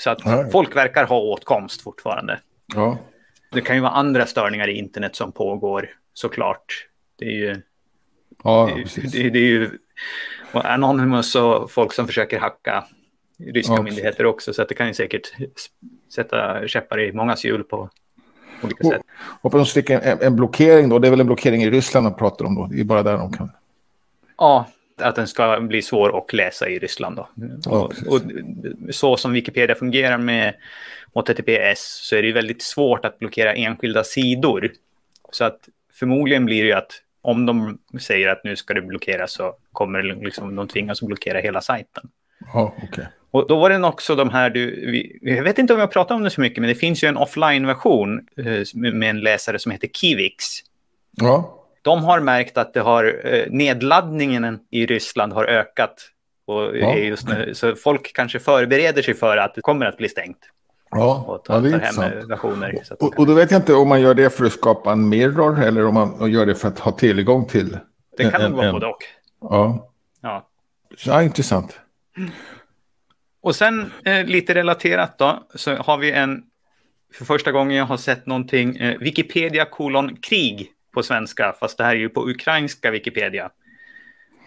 Så 0.00 0.10
att 0.10 0.24
Nej. 0.24 0.50
folk 0.50 0.76
verkar 0.76 1.06
ha 1.06 1.18
åtkomst 1.20 1.82
fortfarande. 1.82 2.40
Ja. 2.74 2.98
Det 3.52 3.60
kan 3.60 3.76
ju 3.76 3.82
vara 3.82 3.92
andra 3.92 4.26
störningar 4.26 4.68
i 4.68 4.78
internet 4.78 5.16
som 5.16 5.32
pågår 5.32 5.90
såklart. 6.14 6.86
Det 7.18 7.24
är 7.24 7.30
ju... 7.30 7.62
Ja, 8.44 8.70
det, 8.76 8.82
precis. 8.82 9.12
det, 9.12 9.30
det 9.30 9.38
är 9.38 9.42
ju 9.42 9.70
och 10.52 10.64
Anonymous 10.70 11.34
och 11.34 11.70
folk 11.70 11.92
som 11.92 12.06
försöker 12.06 12.38
hacka 12.38 12.84
ryska 13.38 13.72
Ja, 13.72 13.82
myndigheter 13.82 14.26
också. 14.26 14.52
Så 14.52 14.62
att 14.62 14.68
det 14.68 14.74
kan 14.74 14.86
ju 14.86 14.94
säkert 14.94 15.22
sätta 16.14 16.66
käppar 16.66 17.00
i 17.00 17.12
mångas 17.12 17.44
hjul 17.44 17.64
på 17.64 17.90
olika 18.62 18.86
Och- 18.86 18.92
sätt. 18.92 19.02
Hoppas 19.42 19.58
de 19.58 19.66
sticker 19.66 20.00
en, 20.00 20.18
en 20.20 20.36
blockering 20.36 20.88
då. 20.88 20.98
Det 20.98 21.08
är 21.08 21.10
väl 21.10 21.20
en 21.20 21.26
blockering 21.26 21.62
i 21.62 21.70
Ryssland 21.70 22.06
de 22.06 22.14
pratar 22.16 22.44
om 22.44 22.54
då. 22.54 22.66
Det 22.66 22.80
är 22.80 22.84
bara 22.84 23.02
där 23.02 23.18
de 23.18 23.32
kan. 23.32 23.50
Ja, 24.38 24.66
att 25.02 25.14
den 25.14 25.26
ska 25.26 25.60
bli 25.60 25.82
svår 25.82 26.18
att 26.18 26.32
läsa 26.32 26.68
i 26.68 26.78
Ryssland. 26.78 27.16
Då. 27.16 27.28
Ja, 27.64 27.70
och, 27.70 28.14
och 28.14 28.20
så 28.90 29.16
som 29.16 29.32
Wikipedia 29.32 29.74
fungerar 29.74 30.18
med 30.18 30.54
HTTPS 31.14 32.00
så 32.08 32.16
är 32.16 32.22
det 32.22 32.26
ju 32.26 32.32
väldigt 32.32 32.62
svårt 32.62 33.04
att 33.04 33.18
blockera 33.18 33.54
enskilda 33.54 34.04
sidor. 34.04 34.70
Så 35.32 35.44
att 35.44 35.58
förmodligen 35.92 36.44
blir 36.44 36.62
det 36.62 36.68
ju 36.68 36.74
att 36.74 36.92
om 37.22 37.46
de 37.46 37.78
säger 38.00 38.28
att 38.28 38.44
nu 38.44 38.56
ska 38.56 38.74
det 38.74 38.82
blockeras 38.82 39.32
så 39.32 39.54
kommer 39.72 40.02
liksom, 40.24 40.56
de 40.56 40.68
tvingas 40.68 41.02
att 41.02 41.06
blockera 41.06 41.38
hela 41.38 41.60
sajten. 41.60 42.08
Ja, 42.52 42.74
okej. 42.82 43.06
Och 43.30 43.48
då 43.48 43.58
var 43.58 43.70
det 43.70 43.86
också 43.86 44.14
de 44.14 44.30
här, 44.30 44.50
du, 44.50 44.90
vi, 44.90 45.18
jag 45.22 45.44
vet 45.44 45.58
inte 45.58 45.74
om 45.74 45.80
jag 45.80 45.90
pratar 45.90 46.14
om 46.14 46.22
det 46.22 46.30
så 46.30 46.40
mycket, 46.40 46.58
men 46.58 46.68
det 46.68 46.74
finns 46.74 47.04
ju 47.04 47.08
en 47.08 47.16
offline-version 47.16 48.26
eh, 48.36 48.62
med 48.74 49.10
en 49.10 49.20
läsare 49.20 49.58
som 49.58 49.72
heter 49.72 49.88
Kivix. 49.88 50.44
Ja, 51.16 51.57
De 51.88 52.04
har 52.04 52.20
märkt 52.20 52.58
att 52.58 52.74
det 52.74 52.80
har, 52.80 53.20
eh, 53.24 53.44
nedladdningen 53.50 54.58
i 54.70 54.86
Ryssland 54.86 55.32
har 55.32 55.44
ökat. 55.44 55.94
Och 56.46 56.76
Ja. 56.76 56.94
just 56.94 57.28
nu, 57.28 57.54
så 57.54 57.74
folk 57.76 58.12
kanske 58.14 58.38
förbereder 58.38 59.02
sig 59.02 59.14
för 59.14 59.36
att 59.36 59.54
det 59.54 59.60
kommer 59.60 59.86
att 59.86 59.96
bli 59.96 60.08
stängt. 60.08 60.38
ja, 60.90 61.24
Och 61.28 61.34
ja 61.34 61.54
tar, 61.54 61.60
det 61.62 61.68
är 61.68 61.74
intressant. 61.74 62.14
versioner. 62.30 62.74
Och, 62.90 62.98
kan, 63.14 63.18
och 63.18 63.26
då 63.26 63.34
vet 63.34 63.50
jag 63.50 63.58
inte 63.58 63.74
om 63.74 63.88
man 63.88 64.00
gör 64.00 64.14
det 64.14 64.30
för 64.30 64.44
att 64.44 64.52
skapa 64.52 64.92
en 64.92 65.08
mirror 65.08 65.62
eller 65.62 65.86
om 65.86 65.94
man 65.94 66.30
gör 66.30 66.46
det 66.46 66.54
för 66.54 66.68
att 66.68 66.78
ha 66.78 66.92
tillgång 66.92 67.46
till. 67.46 67.76
det 68.16 68.30
kan 68.30 68.40
en- 68.42 68.52
vara 68.56 68.66
en- 68.66 68.72
både 68.72 68.86
och. 68.86 69.02
Ja, 69.40 69.90
Ja. 70.22 70.48
ja 71.06 71.22
intressant. 71.22 71.80
Och 73.40 73.56
sen 73.56 73.92
eh, 74.04 74.24
lite 74.26 74.54
relaterat 74.54 75.18
då, 75.18 75.46
så 75.54 75.74
har 75.74 75.98
vi 75.98 76.12
en, 76.12 76.42
för 77.14 77.24
första 77.24 77.52
gången 77.52 77.76
jag 77.76 77.84
har 77.84 77.96
sett 77.96 78.26
någonting, 78.26 78.76
eh, 78.76 78.98
Wikipedia 78.98 79.64
kolon 79.64 80.16
krig 80.16 80.70
på 80.94 81.02
svenska, 81.02 81.54
fast 81.60 81.78
det 81.78 81.84
här 81.84 81.90
är 81.90 82.00
ju 82.00 82.08
på 82.08 82.30
ukrainska 82.30 82.90
Wikipedia. 82.90 83.50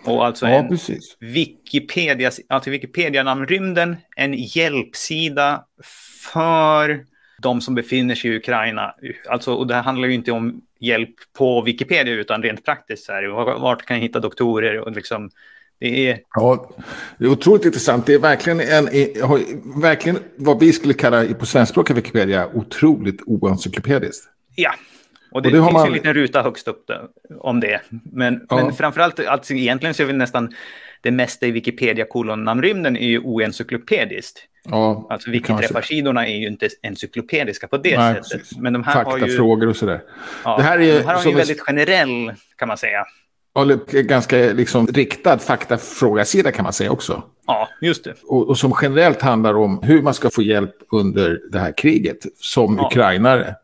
Och 0.06 0.26
alltså 0.26 0.48
Ja, 0.48 0.54
en 0.54 0.70
precis. 0.70 1.18
Wikipedia, 1.20 2.32
alltså 2.48 2.70
Wikipedia-namnrymden, 2.70 3.98
en 4.16 4.34
hjälpsida 4.34 5.66
för 6.34 7.06
de 7.42 7.62
som 7.62 7.76
befinner 7.76 8.16
sig 8.16 8.32
i 8.32 8.38
Ukraina. 8.38 8.96
Alltså, 9.30 9.54
och 9.54 9.68
det 9.68 9.76
här 9.76 9.82
handlar 9.82 10.08
ju 10.08 10.14
inte 10.14 10.32
om 10.32 10.62
hjälp 10.80 11.16
på 11.38 11.62
Wikipedia, 11.62 12.14
utan 12.14 12.44
rent 12.44 12.66
praktiskt. 12.66 13.06
Så 13.06 13.12
här, 13.12 13.28
vart 13.60 13.86
kan 13.86 13.98
jag 13.98 14.02
hitta 14.02 14.20
doktorer? 14.20 14.80
Och 14.80 14.92
liksom, 14.92 15.30
det 15.80 16.10
är 16.10 16.20
Ja, 16.34 16.72
det 17.18 17.26
är 17.26 17.30
otroligt 17.30 17.66
intressant. 17.66 18.06
Det 18.06 18.14
är 18.14 18.20
verkligen, 18.20 18.60
en, 18.60 18.86
verkligen 19.82 20.20
vad 20.36 20.60
vi 20.60 20.74
skulle 20.74 20.94
kalla 20.94 21.26
på 21.26 21.46
svenskspråkiga 21.46 21.96
Wikipedia 21.96 22.48
otroligt 22.54 23.22
oencyklopediskt. 23.26 24.28
Ja, 24.56 24.74
och 25.32 25.42
det, 25.42 25.50
Och 25.50 25.54
det 25.56 25.62
finns 25.62 25.74
man- 25.74 25.88
en 25.88 25.94
liten 25.94 26.14
ruta 26.14 26.42
högst 26.44 26.68
upp 26.68 26.88
där, 26.88 27.02
om 27.40 27.60
det. 27.60 27.82
Men, 28.14 28.46
Ja. 28.50 28.56
men 28.56 28.74
framförallt, 28.74 29.20
alltså, 29.28 29.54
egentligen 29.54 29.94
så 29.94 30.04
är 30.04 30.08
väl 30.08 30.16
nästan 30.18 30.54
det 31.02 31.12
mesta 31.12 31.46
i 31.48 31.52
Wikipedia 31.52 32.06
kolonnamnrymden 32.06 32.98
är 32.98 33.08
ju 33.08 33.20
oencyklopediskt. 33.20 34.40
Ja, 34.64 35.08
Alltså. 35.10 35.32
Wikiträffarsidorna 35.32 36.28
är 36.28 36.36
ju 36.38 36.48
inte 36.48 36.70
encyklopediska 36.84 37.68
på 37.68 37.78
det 37.78 37.98
Nej, 37.98 38.24
sättet. 38.24 38.48
Men 38.58 38.74
de 38.74 38.84
här 38.84 39.04
har 39.06 39.18
ju, 39.18 39.22
Faktafrågor 39.24 39.68
och 39.68 39.76
sådär. 39.76 40.02
ja, 40.44 40.58
det 40.58 40.64
här 40.64 40.80
är 40.80 40.84
ju 40.84 40.98
de 41.00 41.04
här 41.06 41.16
har 41.16 41.26
ju 41.26 41.36
väldigt 41.36 41.62
generell, 41.62 42.34
kan 42.58 42.68
man 42.68 42.78
säga. 42.78 43.06
Och 43.54 43.68
ganska 43.92 44.38
liksom 44.38 44.88
riktad 44.88 45.38
faktafrågasida 45.38 46.52
kan 46.52 46.64
man 46.64 46.74
säga 46.74 46.92
också. 46.92 47.24
Ja, 47.48 47.70
just 47.82 48.04
det. 48.04 48.14
Och, 48.24 48.50
och 48.50 48.58
som 48.58 48.74
generellt 48.82 49.22
handlar 49.22 49.54
om 49.58 49.80
hur 49.84 50.02
man 50.02 50.14
ska 50.14 50.30
få 50.30 50.42
hjälp 50.42 50.76
under 50.92 51.40
det 51.52 51.60
här 51.60 51.74
kriget 51.78 52.18
som 52.40 52.78
Ja. 52.78 52.88
ukrainare. 52.88 53.56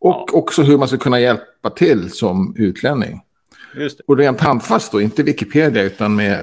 Och 0.00 0.34
också 0.38 0.62
hur 0.62 0.78
man 0.78 0.88
ska 0.88 0.96
kunna 0.98 1.20
hjälpa 1.20 1.70
till 1.70 2.10
som 2.10 2.54
utlänning. 2.58 3.20
Just 3.76 3.98
det. 3.98 4.04
Och 4.06 4.18
rent 4.18 4.40
handfast 4.40 4.92
då, 4.92 5.00
inte 5.00 5.22
Wikipedia 5.22 5.82
utan 5.82 6.16
med 6.16 6.42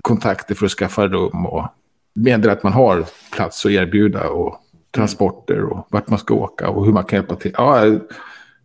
kontakter 0.00 0.54
för 0.54 0.66
att 0.66 0.72
skaffa 0.72 1.06
rum 1.06 1.46
och 1.46 1.66
meddela 2.14 2.52
att 2.52 2.62
man 2.62 2.72
har 2.72 3.04
plats 3.32 3.66
att 3.66 3.72
erbjuda 3.72 4.28
och 4.28 4.60
transporter 4.90 5.64
och 5.64 5.86
vart 5.90 6.08
man 6.08 6.18
ska 6.18 6.34
åka 6.34 6.68
och 6.68 6.84
hur 6.86 6.92
man 6.92 7.04
kan 7.04 7.16
hjälpa 7.16 7.36
till. 7.36 7.52
Ja, 7.56 7.82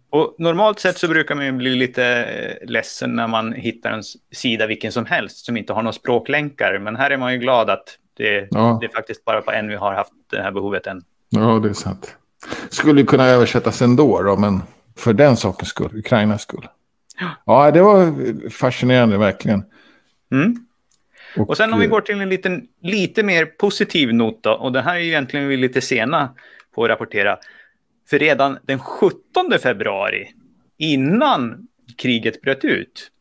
Och 0.10 0.36
normalt 0.38 0.80
sett 0.80 0.97
så 0.97 1.08
brukar 1.08 1.36
man 1.36 1.45
ju 1.45 1.51
bli 1.51 1.75
lite 1.75 2.06
eh, 2.06 2.69
ledsen 2.69 3.15
när 3.15 3.27
man 3.27 3.54
hittar 3.54 3.91
en 3.91 4.04
sida 4.32 4.67
vilken 4.67 4.91
som 4.91 5.06
helst 5.06 5.45
som 5.45 5.58
inte 5.58 5.73
har 5.73 5.82
några 5.82 5.93
språklänkar. 5.93 6.80
Men 6.80 6.95
här 6.95 7.12
är 7.12 7.17
man 7.17 7.34
ju 7.34 7.39
glad 7.39 7.69
att 7.69 7.84
det, 8.17 8.47
Ja. 8.51 8.77
det 8.82 8.86
är 8.88 8.91
faktiskt 8.91 9.25
bara 9.25 9.41
på 9.41 9.51
en 9.51 9.67
vi 9.67 9.75
har 9.75 9.93
haft 9.93 10.12
det 10.32 10.41
här 10.41 10.51
behovet 10.51 10.88
än. 10.88 11.01
ja, 11.30 11.60
det 11.63 11.69
är 11.69 11.73
sant. 11.73 12.15
Skulle 12.69 13.04
kunna 13.04 13.25
översättas 13.25 13.82
ändå 13.82 14.21
då, 14.21 14.38
men 14.38 14.62
för 14.97 15.13
den 15.13 15.38
sakens 15.38 15.69
skull, 15.69 15.97
Ukrainas 15.97 16.41
skull. 16.41 16.67
Ja, 17.45 17.71
det 17.71 17.82
var 17.82 18.13
fascinerande 18.49 19.17
verkligen. 19.17 19.63
Mm. 20.32 20.65
Och 21.38 21.58
sen 21.58 21.73
om 21.73 21.80
vi 21.80 21.86
eh, 21.86 21.91
går 21.91 22.01
till 22.01 22.21
en 22.21 22.30
liten, 22.30 22.67
lite 22.82 23.23
mer 23.23 23.45
positiv 23.45 24.13
not 24.13 24.43
då, 24.43 24.51
och 24.51 24.71
det 24.71 24.82
här 24.82 24.95
är 24.95 24.99
ju 24.99 25.08
egentligen 25.08 25.47
vi 25.47 25.58
lite 25.58 25.82
sena 25.82 26.36
på 26.75 26.84
att 26.84 26.89
rapportera. 26.89 27.38
För 28.10 28.19
redan 28.19 28.58
den 28.63 28.80
17 28.80 29.19
februari, 29.63 30.27
innan 30.77 31.67
kriget 31.97 32.41
bröt 32.41 32.65
ut, 32.65 33.12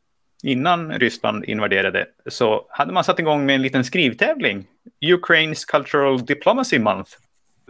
innan 0.42 0.92
Ryssland 0.92 1.44
invaderade, 1.44 2.06
så 2.26 2.66
hade 2.70 2.92
man 2.92 3.04
satt 3.04 3.18
igång 3.18 3.46
med 3.46 3.54
en 3.54 3.62
liten 3.62 3.85
skrivtävling. 3.85 4.66
Ukraine's 5.00 5.64
Cultural 5.68 6.24
Diplomacy 6.24 6.78
Month. 6.78 7.11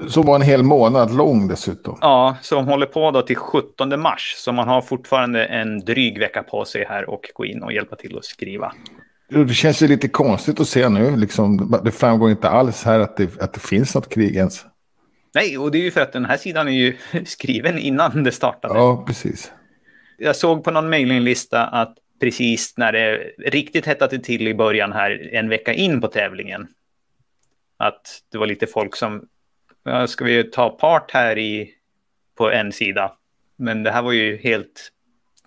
Som 0.09 0.27
var 0.27 0.35
en 0.35 0.43
hel 0.43 0.63
månad 0.63 1.17
lång 1.17 1.49
dessutom. 1.49 1.99
Ja, 2.01 2.37
som 2.43 2.67
håller 2.67 2.87
på 2.87 3.11
då 3.11 3.23
till 3.23 3.37
17 3.37 4.01
mars. 4.01 4.35
Så 4.37 4.53
man 4.53 4.69
har 4.69 4.83
fortfarande 4.83 5.45
en 5.45 5.81
dryg 5.81 6.19
vecka 6.19 6.43
på 6.43 6.65
sig 6.65 6.85
här 6.89 7.11
och 7.11 7.31
gå 7.35 7.45
in 7.45 7.63
och 7.63 7.73
hjälpa 7.73 7.97
till 7.97 8.19
att 8.19 8.25
skriva. 8.25 8.73
Det 9.29 9.55
känns 9.55 9.83
ju 9.83 9.89
lite 9.89 10.09
konstigt 10.09 10.61
att 10.61 10.69
se 10.69 10.89
nu. 10.89 11.17
Liksom, 11.17 11.79
det 11.85 11.93
framgår 11.93 12.31
inte 12.31 12.49
alls 12.49 12.85
här 12.85 13.01
att 13.01 13.17
det, 13.17 13.43
att 13.43 13.53
det 13.53 13.61
finns 13.61 13.95
något 13.95 14.09
krig 14.09 14.37
ens. 14.37 14.65
Nej, 15.35 15.59
och 15.59 15.71
det 15.71 15.79
är 15.79 15.83
ju 15.83 15.91
för 15.91 16.01
att 16.01 16.13
den 16.13 16.25
här 16.25 16.37
sidan 16.37 16.69
är 16.69 16.73
ju 16.73 16.97
skriven 17.25 17.79
innan 17.79 18.25
det 18.25 18.33
startade. 18.33 18.75
Ja, 18.75 19.05
precis. 19.07 19.53
Jag 20.19 20.37
såg 20.37 20.65
på 20.65 20.71
någon 20.71 20.91
mailinglista 20.91 21.67
att 21.67 21.95
precis 22.21 22.75
när 22.77 22.93
det 22.93 23.17
riktigt 23.39 23.87
hettade 23.87 24.19
till 24.19 24.49
i 24.49 24.55
början 24.55 24.93
här, 24.93 25.31
en 25.33 25.49
vecka 25.49 25.73
in 25.73 26.01
på 26.01 26.09
tävlingen, 26.09 26.69
att 27.77 28.23
det 28.33 28.39
var 28.39 28.47
lite 28.47 28.67
folk 28.67 28.97
som, 28.97 29.25
ska 30.07 30.25
vi 30.25 30.45
ta 30.45 30.71
part 30.71 31.11
här 31.11 31.39
i, 31.39 31.71
på 32.39 32.51
en 32.51 32.73
sida? 32.73 33.13
Men 33.57 33.83
det 33.83 33.91
här 33.91 34.03
var 34.03 34.13
ju 34.13 34.37
helt 34.37 34.91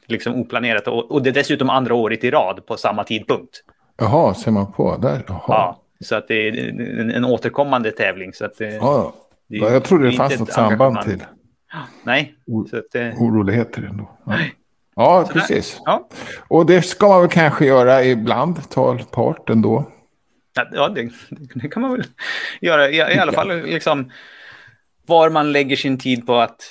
liksom 0.08 0.36
oplanerat 0.36 0.88
och, 0.88 1.12
och 1.12 1.24
det 1.24 1.30
är 1.30 1.34
dessutom 1.34 1.70
andra 1.70 1.96
året 1.96 2.24
i 2.24 2.32
rad 2.32 2.66
på 2.66 2.78
samma 2.78 3.04
tidpunkt. 3.04 3.64
Jaha, 3.98 4.34
ser 4.34 4.52
man 4.52 4.72
på 4.72 4.98
där? 4.98 5.24
Jaha. 5.28 5.42
Ja, 5.48 5.82
så 6.00 6.16
att 6.16 6.28
det 6.28 6.48
är 6.48 6.70
en, 7.00 7.12
en 7.12 7.26
återkommande 7.26 7.92
tävling. 7.92 8.34
Så 8.34 8.46
att 8.46 8.58
det, 8.58 8.74
Ja, 8.74 9.14
det 9.48 9.58
ja, 9.58 9.70
jag 9.70 9.84
trodde 9.84 10.04
det 10.04 10.08
inte 10.10 10.18
fanns 10.18 10.40
något 10.40 10.54
samband 10.54 11.02
till 11.02 11.24
Nej, 12.04 12.36
O- 12.48 12.66
så 12.70 12.78
att 12.78 12.92
det, 12.92 13.14
oroligheter 13.18 13.82
ändå. 13.84 14.10
Ja, 14.26 14.38
ja 14.96 15.30
precis. 15.34 15.82
ja. 15.86 16.08
Och 16.48 16.66
det 16.66 16.82
ska 16.82 17.08
man 17.08 17.22
väl 17.22 17.30
kanske 17.30 17.66
göra 17.66 18.04
ibland, 18.04 18.70
ta 18.70 18.98
part 19.12 19.50
ändå. 19.50 19.86
Ja, 20.56 20.68
Ja, 20.72 20.90
det, 20.90 21.10
det 21.56 21.68
kan 21.68 21.82
man 21.82 21.92
väl 21.92 22.04
göra. 22.62 22.90
I, 22.90 22.96
i 22.96 23.20
alla 23.20 23.32
fall 23.32 23.62
liksom 23.66 24.12
var 25.06 25.30
man 25.30 25.52
lägger 25.52 25.76
sin 25.76 25.98
tid 26.00 26.26
på 26.26 26.36
att 26.36 26.62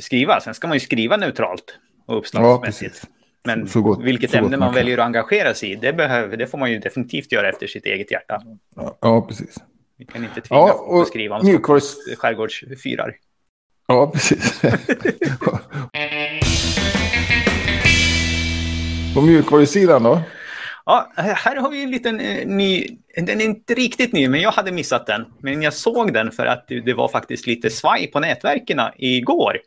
skriva. 0.00 0.40
Sen 0.40 0.54
ska 0.54 0.66
man 0.68 0.76
ju 0.76 0.80
skriva 0.80 1.16
neutralt 1.16 1.78
och 2.06 2.14
Ja, 2.14 2.18
uppslagsmässigt. 2.18 2.92
precis. 2.92 3.08
Men 3.44 3.68
vilket 4.04 4.30
så 4.30 4.36
ämne 4.36 4.50
man 4.50 4.58
man, 4.58 4.74
väljer 4.74 4.98
att 4.98 5.04
engagera 5.06 5.54
sig 5.54 5.72
i, 5.72 5.76
det, 5.76 5.92
behöver, 5.92 6.36
det 6.36 6.46
får 6.46 6.58
man 6.58 6.70
ju 6.72 6.78
definitivt 6.78 7.32
göra 7.32 7.48
efter 7.48 7.66
sitt 7.66 7.86
eget 7.86 8.10
hjärta. 8.10 8.42
Ja, 8.76 8.98
ja 9.00 9.26
precis. 9.28 9.56
Vi 9.98 10.04
kan 10.04 10.24
inte 10.24 10.40
tvinga 10.40 10.60
Ja, 10.60 10.68
folk 10.68 10.80
att 10.80 10.88
och 11.00 11.06
skriva 11.06 11.36
om 11.38 11.46
mjukvaru's... 11.46 12.16
skärgårdsfyrar. 12.16 13.14
Ja, 13.88 14.10
precis. 14.12 14.62
På 19.14 19.20
mjukvarusidan 19.20 20.02
då? 20.02 20.20
Ja, 20.86 21.12
här 21.16 21.56
har 21.56 21.70
vi 21.70 21.82
en 21.82 21.90
liten 21.90 22.20
eh, 22.20 22.46
ny, 22.46 22.86
den 23.16 23.40
är 23.40 23.44
inte 23.44 23.74
riktigt 23.74 24.12
ny, 24.12 24.28
men 24.28 24.40
jag 24.40 24.50
hade 24.52 24.72
missat 24.72 25.06
den. 25.06 25.24
Men 25.40 25.62
jag 25.62 25.72
såg 25.72 26.12
den 26.12 26.30
för 26.32 26.46
att 26.46 26.68
det, 26.68 26.94
var 26.94 27.08
faktiskt 27.08 27.46
lite 27.46 27.70
svaj 27.70 28.10
på 28.10 28.20
nätverken 28.20 28.80
igår. 28.96 29.58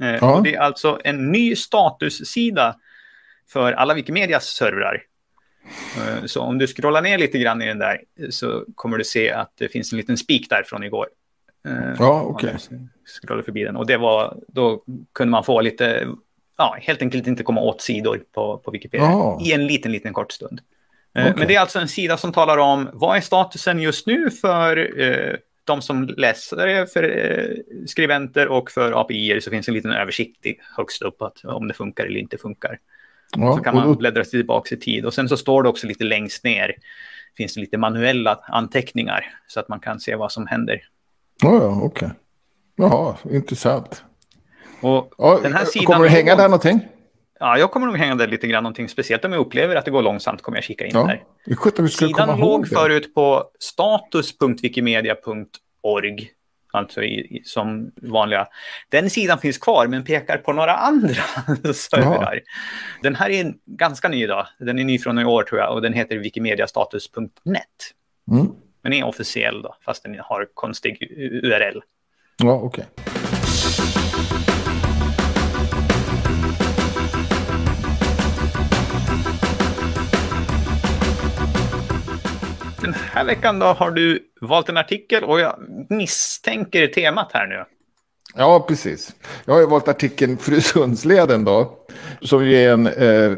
Eh, 0.00 0.14
Ja. 0.14 0.36
och 0.36 0.42
det 0.42 0.54
är 0.54 0.60
alltså 0.60 1.00
en 1.04 1.32
ny 1.32 1.56
statussida 1.56 2.76
för 3.48 3.72
alla 3.72 3.94
Wikimedias 3.94 4.44
servrar. 4.44 5.02
Eh, 5.96 6.24
så 6.24 6.40
om 6.40 6.58
du 6.58 6.66
scrollar 6.66 7.02
ner 7.02 7.18
lite 7.18 7.38
grann 7.38 7.62
i 7.62 7.66
den 7.66 7.78
där 7.78 8.00
så 8.30 8.64
kommer 8.74 8.98
du 8.98 9.04
se 9.04 9.30
att 9.30 9.52
det 9.58 9.68
finns 9.68 9.92
en 9.92 9.96
liten 9.98 10.16
spik 10.16 10.50
där 10.50 10.62
från 10.66 10.82
igår. 10.84 11.06
Eh, 11.68 11.94
Ja, 11.98 12.22
okej. 12.22 12.56
Scrollade 13.22 13.44
förbi 13.44 13.64
den. 13.64 13.76
Och 13.76 13.86
det 13.86 13.96
var, 13.96 14.36
då 14.48 14.84
kunde 15.12 15.30
man 15.30 15.44
få 15.44 15.60
lite, 15.60 16.08
ja, 16.60 16.76
helt 16.80 17.02
enkelt 17.02 17.26
inte 17.26 17.42
komma 17.42 17.60
åt 17.60 17.82
sidor 17.82 18.22
på, 18.34 18.58
på 18.58 18.70
Wikipedia 18.70 19.06
Ja. 19.06 19.40
i 19.44 19.52
en 19.52 19.66
liten, 19.66 19.92
liten 19.92 20.12
kort 20.12 20.32
stund. 20.32 20.60
Eh, 21.16 21.22
Okej. 21.22 21.34
Men 21.36 21.48
det 21.48 21.54
är 21.54 21.60
alltså 21.60 21.78
en 21.78 21.88
sida 21.88 22.16
som 22.16 22.32
talar 22.32 22.58
om 22.58 22.88
vad 22.92 23.16
är 23.16 23.20
statusen 23.20 23.80
just 23.80 24.06
nu 24.06 24.30
för 24.30 25.00
eh, 25.00 25.36
de 25.64 25.82
som 25.82 26.06
läsare, 26.16 26.86
för 26.86 27.02
eh, 27.02 27.56
skribenter 27.86 28.48
och 28.48 28.70
för 28.70 29.00
API 29.00 29.40
så 29.40 29.50
finns 29.50 29.68
en 29.68 29.74
liten 29.74 29.92
översikt 29.92 30.46
högst 30.76 31.02
upp 31.02 31.22
att, 31.22 31.44
om 31.44 31.68
det 31.68 31.74
funkar 31.74 32.06
eller 32.06 32.20
inte 32.20 32.38
funkar. 32.38 32.78
Ja, 33.36 33.56
Så 33.56 33.62
kan 33.62 33.74
man 33.74 33.88
då, 33.88 33.94
bläddra 33.94 34.24
sig 34.24 34.30
tillbaka 34.30 34.74
i 34.74 34.78
tid. 34.78 35.06
Och 35.06 35.14
sen 35.14 35.28
så 35.28 35.36
står 35.36 35.62
det 35.62 35.68
också 35.68 35.86
lite 35.86 36.04
längst 36.04 36.44
ner, 36.44 36.74
finns 37.36 37.54
det 37.54 37.60
lite 37.60 37.78
manuella 37.78 38.38
anteckningar 38.48 39.24
så 39.46 39.60
att 39.60 39.68
man 39.68 39.80
kan 39.80 40.00
se 40.00 40.16
vad 40.16 40.32
som 40.32 40.46
händer. 40.46 40.80
ja, 41.42 41.54
ja, 41.54 41.80
okej. 41.82 42.10
Jaha, 42.76 43.16
intressant. 43.30 44.04
Och 44.82 45.12
Ja, 45.18 45.40
Den 45.42 45.52
här 45.54 45.64
sidan 45.64 45.86
kommer 45.86 46.04
du 46.04 46.08
hänga 46.10 46.36
där 46.36 46.44
någonting? 46.44 46.80
ja, 47.40 47.58
jag 47.58 47.70
kommer 47.70 47.86
nog 47.86 47.96
hänga 47.96 48.14
där 48.14 48.26
lite 48.28 48.46
grann 48.46 48.62
någonting 48.62 48.88
speciellt 48.88 49.24
om 49.24 49.32
jag 49.32 49.40
upplever 49.40 49.76
att 49.76 49.84
det 49.84 49.90
går 49.90 50.02
långsamt 50.02 50.42
kommer 50.42 50.58
jag 50.58 50.64
kika 50.64 50.84
in 50.86 50.90
Ja. 50.94 51.06
där. 51.46 51.56
Sjutton 51.56 51.88
Sidan 51.88 52.40
låg 52.40 52.68
förut 52.68 53.14
på 53.14 53.44
status.wikimedia.org. 53.58 56.30
Alltså 56.72 57.02
i, 57.02 57.42
som 57.44 57.90
vanliga. 58.02 58.46
Den 58.88 59.10
sidan 59.10 59.38
finns 59.38 59.58
kvar 59.58 59.86
men 59.86 60.04
pekar 60.04 60.36
på 60.36 60.52
några 60.52 60.74
andra 60.74 61.14
servrar. 61.74 62.40
Den 63.02 63.14
här 63.14 63.30
är 63.30 63.54
ganska 63.66 64.08
ny 64.08 64.22
idag. 64.24 64.46
Den 64.58 64.78
är 64.78 64.84
ny 64.84 64.98
från 64.98 65.18
i 65.18 65.24
år 65.24 65.42
tror 65.42 65.60
jag 65.60 65.74
och 65.74 65.82
den 65.82 65.92
heter 65.92 66.16
wikimediastatus.net. 66.18 67.64
Mm. 68.30 68.46
Men 68.82 68.92
är 68.92 69.04
officiell 69.04 69.62
då, 69.62 69.76
fast 69.84 70.02
den 70.02 70.18
har 70.18 70.46
konstig 70.54 71.02
URL. 71.42 71.80
Ja, 72.42 72.52
okej. 72.52 72.84
Den 73.04 73.09
här 83.20 83.26
veckan 83.26 83.58
då 83.58 83.66
har 83.66 83.90
du 83.90 84.18
valt 84.40 84.68
en 84.68 84.76
artikel 84.76 85.24
och 85.24 85.40
jag 85.40 85.56
misstänker 85.88 86.86
temat 86.86 87.30
här 87.32 87.46
nu. 87.46 87.64
Ja, 88.34 88.64
precis. 88.68 89.14
Jag 89.44 89.54
har 89.54 89.60
ju 89.60 89.66
valt 89.66 89.88
artikeln 89.88 90.38
Frysundsleden 90.38 91.44
då. 91.44 91.78
Som 92.20 92.42
är 92.42 92.72
en 92.72 92.86
eh, 92.86 93.32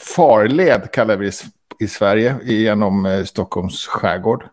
farled, 0.00 0.90
kallar 0.92 1.16
vi 1.16 1.26
det 1.26 1.44
i 1.80 1.88
Sverige, 1.88 2.36
genom 2.42 3.06
eh, 3.06 3.24
Stockholms 3.24 3.86
skärgård. 3.86 4.44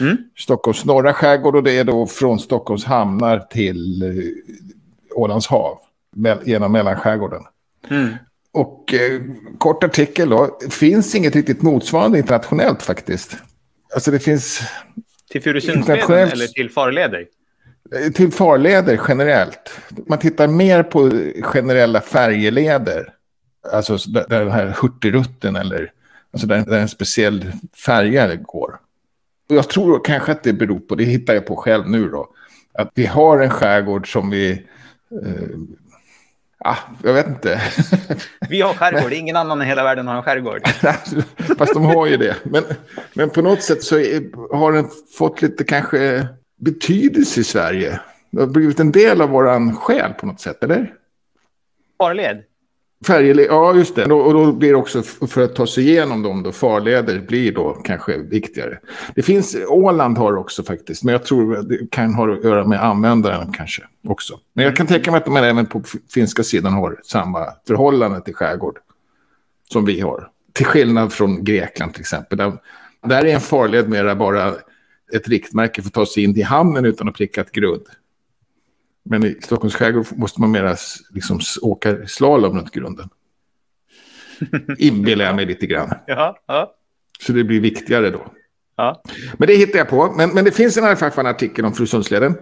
Mm. 0.00 0.16
Stockholms 0.38 0.84
norra 0.84 1.14
skärgård 1.14 1.56
och 1.56 1.62
det 1.62 1.78
är 1.78 1.84
då 1.84 2.06
från 2.06 2.38
Stockholms 2.38 2.84
hamnar 2.84 3.38
till 3.38 4.02
eh, 4.02 4.24
Ålands 5.14 5.46
hav. 5.46 5.78
Mell 6.16 6.38
genom 6.44 6.72
mellanskärgården. 6.72 7.42
Mm. 7.90 8.14
Och 8.52 8.94
eh, 8.94 9.20
kort 9.58 9.84
artikel 9.84 10.28
då. 10.28 10.58
Finns 10.70 11.14
inget 11.14 11.36
riktigt 11.36 11.62
motsvarande 11.62 12.18
internationellt 12.18 12.82
faktiskt. 12.82 13.36
Alltså 13.94 14.10
det 14.10 14.18
finns 14.18 14.60
Till 15.30 15.42
Furusundsleden 15.42 15.82
Internationellt- 16.00 16.32
eller 16.32 16.46
till 16.46 16.70
farleder? 16.70 17.26
eh, 17.94 18.12
till 18.12 18.32
farleder 18.32 19.00
generellt. 19.08 19.70
Man 20.06 20.18
tittar 20.18 20.48
mer 20.48 20.82
på 20.82 21.10
generella 21.42 22.00
färjeleder. 22.00 23.14
Alltså 23.72 23.96
där 23.96 24.26
där 24.28 24.40
den 24.40 24.50
här 24.50 24.74
Hurtigruten 24.82 25.56
eller 25.56 25.92
alltså 26.32 26.46
där, 26.46 26.64
där 26.64 26.78
en 26.80 26.88
speciell 26.88 27.52
färja 27.86 28.36
går. 28.36 28.78
Och 29.48 29.56
jag 29.56 29.68
tror 29.68 30.04
kanske 30.04 30.32
att 30.32 30.42
det 30.42 30.52
beror 30.52 30.80
på, 30.80 30.94
det 30.94 31.04
hittar 31.04 31.34
jag 31.34 31.46
på 31.46 31.56
själv 31.56 31.88
nu 31.88 32.08
då, 32.08 32.28
att 32.74 32.90
vi 32.94 33.06
har 33.06 33.38
en 33.40 33.50
skärgård 33.50 34.12
som 34.12 34.30
vi... 34.30 34.50
Eh, 35.24 35.48
ah, 36.64 36.76
jag 37.02 37.12
vet 37.12 37.26
inte. 37.26 37.60
Vi 38.48 38.60
har 38.60 38.74
skärgård, 38.74 39.12
ingen 39.12 39.36
annan 39.36 39.62
i 39.62 39.64
hela 39.64 39.84
världen 39.84 40.06
har 40.06 40.16
en 40.16 40.22
skärgård. 40.22 40.68
Fast 41.58 41.74
de 41.74 41.84
har 41.84 42.06
ju 42.06 42.16
det. 42.16 42.36
Men, 42.44 42.64
men 43.14 43.30
på 43.30 43.42
något 43.42 43.62
sätt 43.62 43.82
så 43.82 43.98
är, 43.98 44.54
har 44.56 44.72
den 44.72 44.88
fått 45.18 45.42
lite 45.42 45.64
kanske 45.64 46.26
betydelse 46.60 47.40
i 47.40 47.44
Sverige. 47.44 48.00
Det 48.30 48.40
har 48.40 48.46
blivit 48.46 48.80
en 48.80 48.92
del 48.92 49.20
av 49.20 49.28
våran 49.28 49.76
själ 49.76 50.12
på 50.12 50.26
något 50.26 50.40
sätt, 50.40 50.64
eller? 50.64 50.94
Farled? 51.98 52.42
Färjeled, 53.06 53.46
ja 53.48 53.74
just 53.74 53.94
det. 53.94 54.04
Och 54.04 54.34
då 54.34 54.52
blir 54.52 54.68
det 54.68 54.74
också 54.74 55.02
för 55.02 55.40
att 55.44 55.54
ta 55.54 55.66
sig 55.66 55.88
igenom 55.88 56.22
dem 56.22 56.42
då, 56.42 56.52
farleder 56.52 57.20
blir 57.20 57.52
då 57.52 57.72
kanske 57.84 58.18
viktigare. 58.18 58.78
Det 59.14 59.22
finns, 59.22 59.56
Åland 59.68 60.18
har 60.18 60.36
också 60.36 60.62
faktiskt, 60.62 61.04
men 61.04 61.12
jag 61.12 61.24
tror 61.24 61.62
det 61.62 61.90
kan 61.90 62.14
ha 62.14 62.32
att 62.32 62.44
göra 62.44 62.66
med 62.66 62.84
användaren 62.84 63.52
kanske 63.52 63.82
också. 64.08 64.38
Men 64.54 64.64
jag 64.64 64.76
kan 64.76 64.86
tänka 64.86 65.10
mig 65.10 65.18
att 65.18 65.26
man 65.26 65.44
även 65.44 65.66
på 65.66 65.82
finska 66.14 66.42
sidan 66.42 66.72
har 66.72 67.00
samma 67.04 67.46
förhållande 67.66 68.20
till 68.20 68.34
skärgård 68.34 68.78
som 69.72 69.84
vi 69.84 70.00
har. 70.00 70.28
Till 70.52 70.66
skillnad 70.66 71.12
från 71.12 71.44
Grekland 71.44 71.92
till 71.92 72.00
exempel. 72.00 72.38
Där, 72.38 72.52
där 73.06 73.24
är 73.24 73.34
en 73.34 73.40
farled 73.40 73.88
mera 73.88 74.14
bara 74.14 74.54
ett 75.12 75.28
riktmärke 75.28 75.82
för 75.82 75.88
att 75.88 75.94
ta 75.94 76.06
sig 76.06 76.24
in 76.24 76.36
i 76.36 76.42
hamnen 76.42 76.84
utan 76.84 77.08
att 77.08 77.14
pricka 77.14 77.40
ett 77.40 77.52
grund. 77.52 77.82
Men 79.10 79.24
i 79.24 79.36
Stockholms 79.40 79.74
skärgård 79.74 80.06
måste 80.10 80.40
man 80.40 80.50
mera 80.50 80.76
liksom 81.10 81.40
åka 81.62 82.06
slalom 82.06 82.56
runt 82.56 82.70
grunden. 82.70 83.08
Inbillar 84.78 85.24
jag 85.24 85.36
mig 85.36 85.46
lite 85.46 85.66
grann. 85.66 85.94
Ja, 86.06 86.38
ja, 86.46 86.74
Så 87.20 87.32
det 87.32 87.44
blir 87.44 87.60
viktigare 87.60 88.10
då. 88.10 88.26
ja. 88.76 89.02
Men 89.38 89.46
det 89.48 89.54
hittar 89.54 89.78
jag 89.78 89.88
på. 89.88 90.12
Men, 90.16 90.30
men 90.30 90.44
det 90.44 90.50
finns 90.50 90.76
en, 90.76 90.84
i 90.84 90.86
alla 90.86 90.96
fall 90.96 91.10
en 91.16 91.26
artikel 91.26 91.64
om 91.64 91.72
Frusundsleden. 91.72 92.34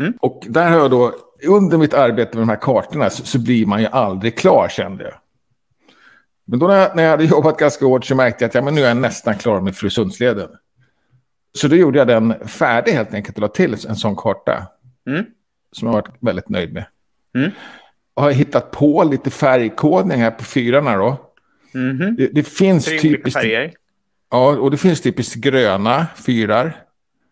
Mm. 0.00 0.12
Och 0.20 0.44
där 0.48 0.70
har 0.70 0.78
jag 0.78 0.90
då, 0.90 1.14
under 1.46 1.78
mitt 1.78 1.94
arbete 1.94 2.36
med 2.36 2.42
de 2.42 2.48
här 2.48 2.60
kartorna 2.60 3.10
så, 3.10 3.24
så 3.26 3.38
blir 3.38 3.66
man 3.66 3.80
ju 3.80 3.86
aldrig 3.86 4.38
klar 4.38 4.68
kände 4.68 5.04
jag. 5.04 5.14
Men 6.44 6.58
då 6.58 6.66
när 6.66 6.76
jag, 6.76 6.96
när 6.96 7.02
jag 7.02 7.10
hade 7.10 7.24
jobbat 7.24 7.58
ganska 7.58 7.84
hårt 7.86 8.04
så 8.04 8.14
märkte 8.14 8.44
jag 8.44 8.48
att 8.48 8.54
ja, 8.54 8.62
men 8.62 8.74
nu 8.74 8.80
är 8.82 8.88
jag 8.88 8.96
nästan 8.96 9.38
klar 9.38 9.60
med 9.60 9.76
Frusundsleden. 9.76 10.48
Så 11.54 11.68
då 11.68 11.76
gjorde 11.76 11.98
jag 11.98 12.08
den 12.08 12.48
färdig 12.48 12.92
helt 12.92 13.14
enkelt 13.14 13.36
och 13.36 13.42
la 13.42 13.48
till 13.48 13.72
en 13.88 13.96
sån 13.96 14.16
karta. 14.16 14.66
Mm. 15.06 15.24
Som 15.72 15.86
jag 15.88 15.92
varit 15.92 16.08
väldigt 16.20 16.48
nöjd 16.48 16.72
med. 16.72 16.84
Mm. 17.36 17.50
Och 18.14 18.22
har 18.22 18.30
hittat 18.30 18.70
på 18.70 19.04
lite 19.04 19.30
färgkodning 19.30 20.20
här 20.20 20.30
på 20.30 20.44
fyrarna 20.44 20.96
då. 20.96 21.20
Mhm. 21.74 22.16
Det, 22.16 22.26
det 22.32 22.42
finns 22.42 22.84
typiskt... 22.84 23.40
färger. 23.40 23.72
Ja, 24.30 24.46
och 24.58 24.70
det 24.70 24.76
finns 24.76 25.00
typiskt 25.00 25.34
gröna 25.34 26.06
fyrar. 26.26 26.76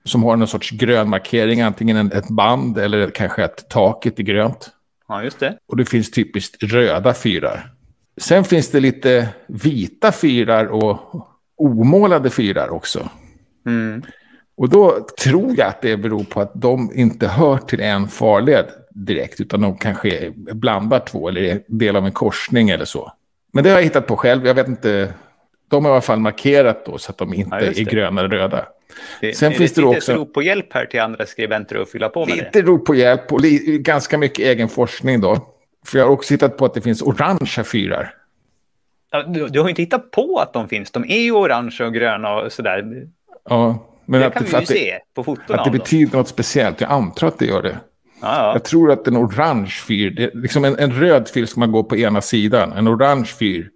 Som 0.04 0.22
har 0.22 0.36
någon 0.36 0.48
sorts 0.48 0.70
grön 0.70 1.08
markering, 1.08 1.60
antingen 1.60 1.96
en- 1.96 2.12
ett 2.12 2.28
band 2.28 2.78
eller 2.78 3.10
kanske 3.10 3.44
ett 3.44 3.68
taket 3.68 4.20
i 4.20 4.22
grönt. 4.22 4.70
Ja, 5.08 5.22
just 5.22 5.38
det. 5.40 5.58
Och 5.68 5.76
det 5.76 5.84
finns 5.84 6.10
typiskt 6.10 6.62
röda 6.62 7.14
fyrar. 7.14 7.74
Sen 8.16 8.44
finns 8.44 8.70
det 8.70 8.80
lite 8.80 9.28
vita 9.46 10.12
fyrar 10.12 10.66
och 10.66 11.26
omålade 11.56 12.30
fyrar 12.30 12.68
också. 12.70 13.08
Mm. 13.66 14.02
Och 14.60 14.68
då 14.68 15.06
tror 15.24 15.54
jag 15.58 15.68
att 15.68 15.82
det 15.82 15.96
beror 15.96 16.24
på 16.24 16.40
att 16.40 16.50
de 16.54 16.90
inte 16.94 17.28
hör 17.28 17.56
till 17.58 17.80
en 17.80 18.08
farled 18.08 18.64
direkt, 18.90 19.40
utan 19.40 19.60
de 19.60 19.76
kanske 19.78 20.32
blandar 20.36 20.98
två 21.00 21.28
eller 21.28 21.42
är 21.42 21.60
del 21.66 21.96
av 21.96 22.06
en 22.06 22.12
korsning 22.12 22.70
eller 22.70 22.84
så. 22.84 23.12
Men 23.52 23.64
det 23.64 23.70
har 23.70 23.76
jag 23.76 23.84
hittat 23.84 24.06
på 24.06 24.16
själv, 24.16 24.46
jag 24.46 24.54
vet 24.54 24.68
inte. 24.68 25.14
De 25.68 25.84
har 25.84 25.92
i 25.92 25.94
alla 25.94 26.00
fall 26.00 26.20
markerat 26.20 26.86
då 26.86 26.98
så 26.98 27.10
att 27.10 27.18
de 27.18 27.34
inte 27.34 27.56
Ja, 27.56 27.60
är 27.66 27.72
gröna 27.84 28.20
eller 28.20 28.30
röda. 28.36 28.66
Det, 29.20 29.36
Sen 29.36 29.52
är 29.52 29.56
finns 29.56 29.72
det 29.72 29.80
det 29.80 29.86
också- 29.86 30.12
rop 30.12 30.34
på 30.34 30.42
hjälp 30.42 30.72
här 30.72 30.86
till 30.86 31.00
andra 31.00 31.26
skribenter 31.26 31.76
att 31.82 31.90
fylla 31.90 32.08
på 32.08 32.26
med 32.26 32.28
det. 32.38 32.44
Lite 32.44 32.62
rop 32.62 32.86
på 32.86 32.94
hjälp 32.94 33.32
och 33.32 33.40
li- 33.40 33.78
ganska 33.78 34.18
mycket 34.18 34.38
egen 34.38 34.68
forskning 34.68 35.20
då. 35.20 35.38
För 35.86 35.98
jag 35.98 36.06
har 36.06 36.12
också 36.12 36.34
hittat 36.34 36.56
på 36.56 36.64
att 36.64 36.74
det 36.74 36.80
finns 36.80 37.02
orangea 37.02 37.64
fyrar. 37.64 38.14
Ja, 39.12 39.22
Du, 39.22 39.48
du 39.48 39.60
har 39.60 39.68
inte 39.68 39.82
hittat 39.82 40.10
på 40.10 40.38
att 40.38 40.52
de 40.52 40.68
finns. 40.68 40.90
De 40.90 41.04
är 41.04 41.20
ju 41.20 41.32
orange 41.32 41.76
och 41.80 41.94
gröna 41.94 42.34
och 42.34 42.52
sådär. 42.52 43.06
Ja, 43.48 43.86
men 44.10 44.20
Det 44.20 44.26
att, 44.26 44.32
kan 44.34 44.44
vi 44.44 44.50
ju 44.50 44.56
att, 44.56 44.66
det, 44.66 44.74
se 44.74 44.98
på 45.14 45.24
foton 45.24 45.58
att 45.58 45.64
det 45.64 45.70
betyder 45.70 46.18
något 46.18 46.28
speciellt. 46.28 46.80
Jag 46.80 46.90
antar 46.90 47.26
att 47.26 47.38
det 47.38 47.46
gör 47.46 47.62
det. 47.62 47.78
Ja, 48.20 48.36
ja. 48.36 48.52
Jag 48.52 48.64
tror 48.64 48.92
att 48.92 49.06
en 49.06 49.16
orange 49.16 49.70
fyr, 49.86 50.10
det, 50.10 50.34
liksom 50.34 50.64
en, 50.64 50.78
en 50.78 50.92
röd 50.92 51.28
fyr 51.34 51.46
ska 51.46 51.60
man 51.60 51.72
gå 51.72 51.84
på 51.84 51.96
ena 51.96 52.20
sidan. 52.20 52.72
En 52.72 52.88
orange 52.88 53.24
fyr 53.38 53.70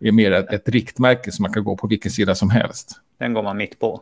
är 0.00 0.12
mer 0.12 0.32
ett, 0.32 0.52
ett 0.52 0.68
riktmärke 0.68 1.32
som 1.32 1.42
man 1.42 1.52
kan 1.52 1.64
gå 1.64 1.76
på 1.76 1.86
vilken 1.86 2.10
sida 2.10 2.34
som 2.34 2.50
helst. 2.50 3.00
Den 3.18 3.34
går 3.34 3.42
man 3.42 3.56
mitt 3.56 3.78
på. 3.78 4.00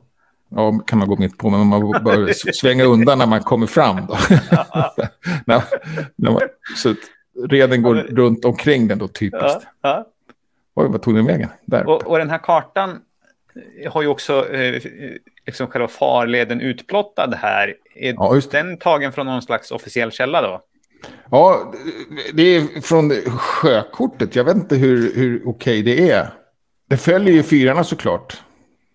Ja, 0.48 0.78
kan 0.86 0.98
man 0.98 1.08
gå 1.08 1.16
mitt 1.16 1.38
på, 1.38 1.50
men 1.50 1.66
man 1.66 2.04
bör 2.04 2.32
svänga 2.52 2.84
undan 2.84 3.18
när 3.18 3.26
man 3.26 3.40
kommer 3.40 3.66
fram. 3.66 4.06
Då. 4.06 4.16
när, 5.46 5.62
när 6.16 6.30
man, 6.30 6.40
så 6.76 6.94
reden 7.48 7.82
går 7.82 7.94
runt 7.94 8.44
omkring 8.44 8.88
den 8.88 8.98
då 8.98 9.08
typiskt. 9.08 9.42
Ja, 9.42 9.60
ja. 9.82 10.06
Oj, 10.74 10.88
vad 10.90 11.02
tog 11.02 11.14
den 11.14 11.26
vägen? 11.26 11.48
Där. 11.64 11.86
Och, 11.86 12.06
och 12.06 12.18
den 12.18 12.30
här 12.30 12.38
kartan 12.38 13.00
har 13.90 14.02
ju 14.02 14.08
också 14.08 14.50
eh, 14.54 14.82
liksom 15.46 15.66
själva 15.66 15.88
farleden 15.88 16.60
utplottad 16.60 17.34
här. 17.34 17.74
Är 17.94 18.12
Ja, 18.16 18.34
just 18.34 18.50
den 18.50 18.78
tagen 18.78 19.12
från 19.12 19.26
någon 19.26 19.42
slags 19.42 19.70
officiell 19.70 20.12
källa 20.12 20.42
då? 20.42 20.62
Ja, 21.30 21.72
det 22.34 22.42
är 22.42 22.80
från 22.80 23.10
sjökortet. 23.38 24.36
Jag 24.36 24.44
vet 24.44 24.56
inte 24.56 24.76
hur, 24.76 25.14
hur 25.14 25.42
okej 25.48 25.82
det 25.82 26.10
är. 26.10 26.28
Det 26.88 26.96
följer 26.96 27.34
ju 27.34 27.42
fyrarna 27.42 27.84
såklart. 27.84 28.42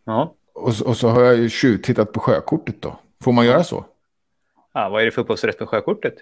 Ja. 0.05 0.33
Och, 0.53 0.73
så- 0.75 0.85
och 0.87 0.97
så 0.97 1.07
har 1.09 1.21
jag 1.23 1.35
ju 1.37 1.49
tjuvtittat 1.49 2.11
på 2.11 2.19
sjökortet 2.19 2.81
då. 2.81 2.99
Får 3.23 3.31
man 3.31 3.45
göra 3.45 3.63
så? 3.63 3.85
Ja, 4.73 4.89
vad 4.89 5.01
är 5.01 5.05
det 5.05 5.11
för 5.11 5.21
upphovsrätt 5.21 5.59
på 5.59 5.65
sjökortet? 5.67 6.13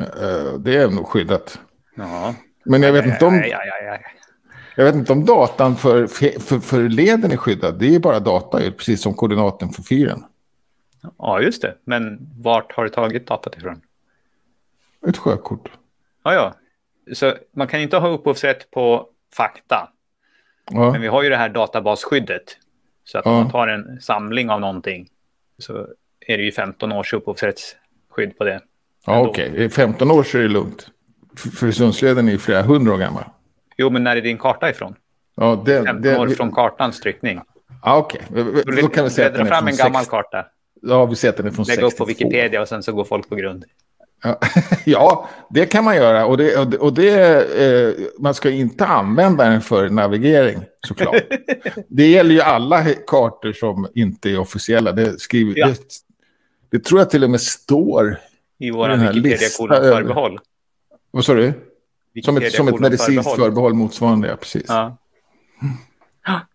Eh, 0.00 0.52
det 0.58 0.76
är 0.76 0.88
nog 0.88 1.06
skyddat. 1.06 1.60
Ja. 1.94 2.34
Men 2.64 2.82
jag 2.82 2.92
vet 2.92 3.06
inte 3.06 3.24
om, 3.26 3.34
aj, 3.34 3.52
aj, 3.52 3.88
aj. 3.88 4.04
Jag 4.76 4.84
vet 4.84 4.94
inte 4.94 5.12
om 5.12 5.24
datan 5.24 5.76
för, 5.76 6.06
för, 6.06 6.58
för 6.60 6.88
leden 6.88 7.32
är 7.32 7.36
skyddad. 7.36 7.78
Det 7.78 7.94
är 7.94 7.98
bara 8.00 8.20
data, 8.20 8.58
precis 8.70 9.02
som 9.02 9.14
koordinaten 9.14 9.68
för 9.68 9.82
fyren. 9.82 10.24
Ja, 11.18 11.40
just 11.40 11.62
det. 11.62 11.74
Men 11.84 12.18
vart 12.38 12.72
har 12.72 12.84
du 12.84 12.90
tagit 12.90 13.26
datat 13.26 13.56
ifrån? 13.56 13.80
Ett 15.08 15.16
sjökort. 15.16 15.70
Ja, 16.24 16.34
ja. 16.34 16.54
Så 17.14 17.34
man 17.52 17.66
kan 17.68 17.80
inte 17.80 17.96
ha 17.96 18.08
upphovsrätt 18.08 18.70
på 18.70 19.08
fakta. 19.34 19.88
Ja. 20.70 20.92
Men 20.92 21.00
vi 21.00 21.06
har 21.08 21.22
ju 21.22 21.28
det 21.28 21.36
här 21.36 21.48
databasskyddet. 21.48 22.58
Så 23.04 23.18
att 23.18 23.26
Ja. 23.26 23.30
om 23.30 23.36
man 23.36 23.50
tar 23.50 23.68
en 23.68 24.00
samling 24.00 24.50
av 24.50 24.60
någonting 24.60 25.08
så 25.58 25.86
är 26.20 26.38
det 26.38 26.44
ju 26.44 26.52
15 26.52 26.92
års 26.92 27.12
upphovsrättsskydd 27.12 28.38
på 28.38 28.44
det. 28.44 28.60
Ja, 29.06 29.26
okej. 29.28 29.64
I 29.64 29.68
15 29.68 30.10
år 30.10 30.22
så 30.22 30.38
är 30.38 30.42
det 30.42 30.48
lugnt. 30.48 30.90
För 31.36 31.66
är 32.28 32.32
ju 32.32 32.38
flera 32.38 32.62
hundra 32.62 32.94
år 32.94 32.98
gammal. 32.98 33.24
Jo, 33.76 33.90
men 33.90 34.04
när 34.04 34.16
är 34.16 34.20
din 34.20 34.38
karta 34.38 34.70
ifrån? 34.70 34.94
Ja, 35.36 35.62
det, 35.66 35.84
15 35.84 36.02
det, 36.02 36.18
år 36.18 36.28
från 36.28 36.52
kartans 36.52 37.00
tryckning. 37.00 37.40
Ja, 37.82 37.96
okej. 37.96 38.22
Då 38.82 38.88
kan 38.88 39.04
vi 39.04 39.10
säga 39.10 39.26
att 39.26 39.32
den 39.34 39.42
är 39.42 39.50
fram 39.50 39.58
från 39.58 39.68
en 39.68 39.76
gammal 39.76 40.02
60 40.02 40.10
karta, 40.10 40.46
Ja, 40.82 41.06
vi 41.06 41.16
säger 41.16 41.32
att 41.32 41.36
den 41.36 41.46
är 41.46 41.50
från 41.50 41.64
lägga 41.66 41.82
upp 41.86 41.90
62. 41.92 42.04
på 42.04 42.08
Wikipedia 42.08 42.60
och 42.60 42.68
sen 42.68 42.82
så 42.82 42.92
går 42.92 43.04
folk 43.04 43.28
på 43.28 43.34
grund. 43.34 43.64
Ja, 44.84 45.28
det 45.50 45.66
kan 45.66 45.84
man 45.84 45.96
göra. 45.96 46.26
Och, 46.26 46.36
det, 46.36 46.56
och 46.78 46.92
det, 46.92 47.12
eh, 47.62 47.94
man 48.18 48.34
ska 48.34 48.50
inte 48.50 48.86
använda 48.86 49.44
den 49.48 49.60
för 49.60 49.88
navigering, 49.88 50.58
såklart. 50.86 51.22
det 51.88 52.06
gäller 52.06 52.34
ju 52.34 52.40
alla 52.40 52.84
kartor 53.06 53.52
som 53.52 53.88
inte 53.94 54.30
är 54.30 54.38
officiella. 54.38 54.92
Det, 54.92 55.20
skriver, 55.20 55.52
Ja. 55.56 55.66
det, 55.66 55.76
det 56.70 56.84
tror 56.84 57.00
jag 57.00 57.10
till 57.10 57.24
och 57.24 57.30
med 57.30 57.40
står. 57.40 58.18
I 58.58 58.70
vår 58.70 58.88
här 58.88 58.96
Wikipedia 58.96 59.30
lista 59.38 59.58
kolon 59.62 59.76
över- 59.76 59.96
förbehåll. 59.96 60.38
Vad 61.10 61.24
sa 61.24 61.34
du? 61.34 61.52
Som 62.22 62.36
ett, 62.36 62.52
som 62.52 62.68
ett 62.68 62.80
medicinskt 62.80 63.30
förbehåll. 63.30 63.50
förbehåll 63.50 63.74
motsvarande, 63.74 64.28
ja, 64.28 64.36
precis. 64.36 64.64
Ja. 64.68 64.96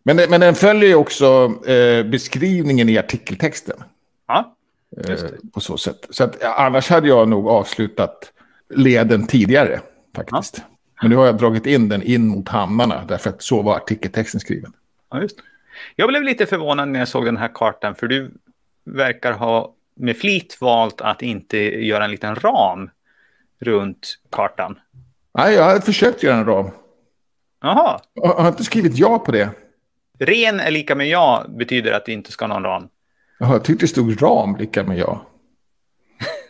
Men, 0.04 0.18
men 0.30 0.42
den 0.42 0.56
följer 0.56 0.90
ju 0.90 0.96
också 0.96 1.54
eh, 1.66 2.04
beskrivningen 2.04 2.90
i 2.90 2.98
artikeltexten. 2.98 3.84
ja, 4.28 4.56
eh, 4.98 5.10
Just 5.10 5.28
det. 5.28 5.52
på 5.54 5.60
så 5.60 5.78
sätt. 5.78 6.08
Så 6.10 6.24
att, 6.24 6.38
ja, 6.42 6.54
annars 6.54 6.90
hade 6.90 7.08
jag 7.08 7.28
nog 7.30 7.48
avslutat 7.48 8.34
leden 8.70 9.28
tidigare 9.28 9.80
faktiskt. 10.16 10.62
Men 11.02 11.10
nu 11.10 11.16
har 11.16 11.26
jag 11.26 11.38
dragit 11.38 11.66
in 11.66 11.90
den 11.90 12.02
in 12.04 12.28
mot 12.28 12.50
hamnarna 12.50 13.06
därför 13.08 13.30
att 13.30 13.42
så 13.44 13.62
var 13.62 13.76
artikeltexten 13.76 14.40
skriven. 14.40 14.74
ja, 15.12 15.22
just 15.22 15.38
det. 15.38 15.44
Jag 15.96 16.10
blev 16.10 16.24
lite 16.24 16.46
förvånad 16.46 16.88
när 16.88 17.00
jag 17.00 17.08
såg 17.08 17.26
den 17.26 17.38
här 17.38 17.52
kartan, 17.54 17.96
för 17.96 18.08
du 18.08 18.32
verkar 18.84 19.34
ha 19.34 19.74
med 19.96 20.18
flit 20.18 20.58
valt 20.62 21.02
att 21.02 21.22
inte 21.22 21.58
göra 21.86 22.06
en 22.06 22.12
liten 22.12 22.36
ram 22.36 22.90
runt 23.60 24.20
kartan. 24.30 24.80
Nej, 25.38 25.56
jag 25.56 25.64
har 25.64 25.80
försökt 25.80 26.24
göra 26.24 26.36
en 26.38 26.46
ram. 26.46 26.70
Jaha, 27.62 28.02
Jag 28.14 28.34
har 28.34 28.48
inte 28.48 28.64
skrivit 28.64 28.98
ja 28.98 29.20
på 29.20 29.32
det. 29.32 29.50
ren 30.20 30.60
är 30.60 30.72
lika 30.72 30.96
med 30.96 31.08
ja 31.08 31.46
betyder 31.50 31.92
att 31.92 32.06
det 32.06 32.12
inte 32.12 32.32
ska 32.32 32.46
ha 32.46 32.54
någon 32.54 32.64
ram. 32.64 32.88
Jaha, 33.40 33.52
Jag 33.54 33.64
tyckte 33.64 33.84
det 33.84 33.90
stod 33.90 34.22
ram 34.22 34.56
lika 34.56 34.84
med 34.84 34.98
ja. 34.98 35.26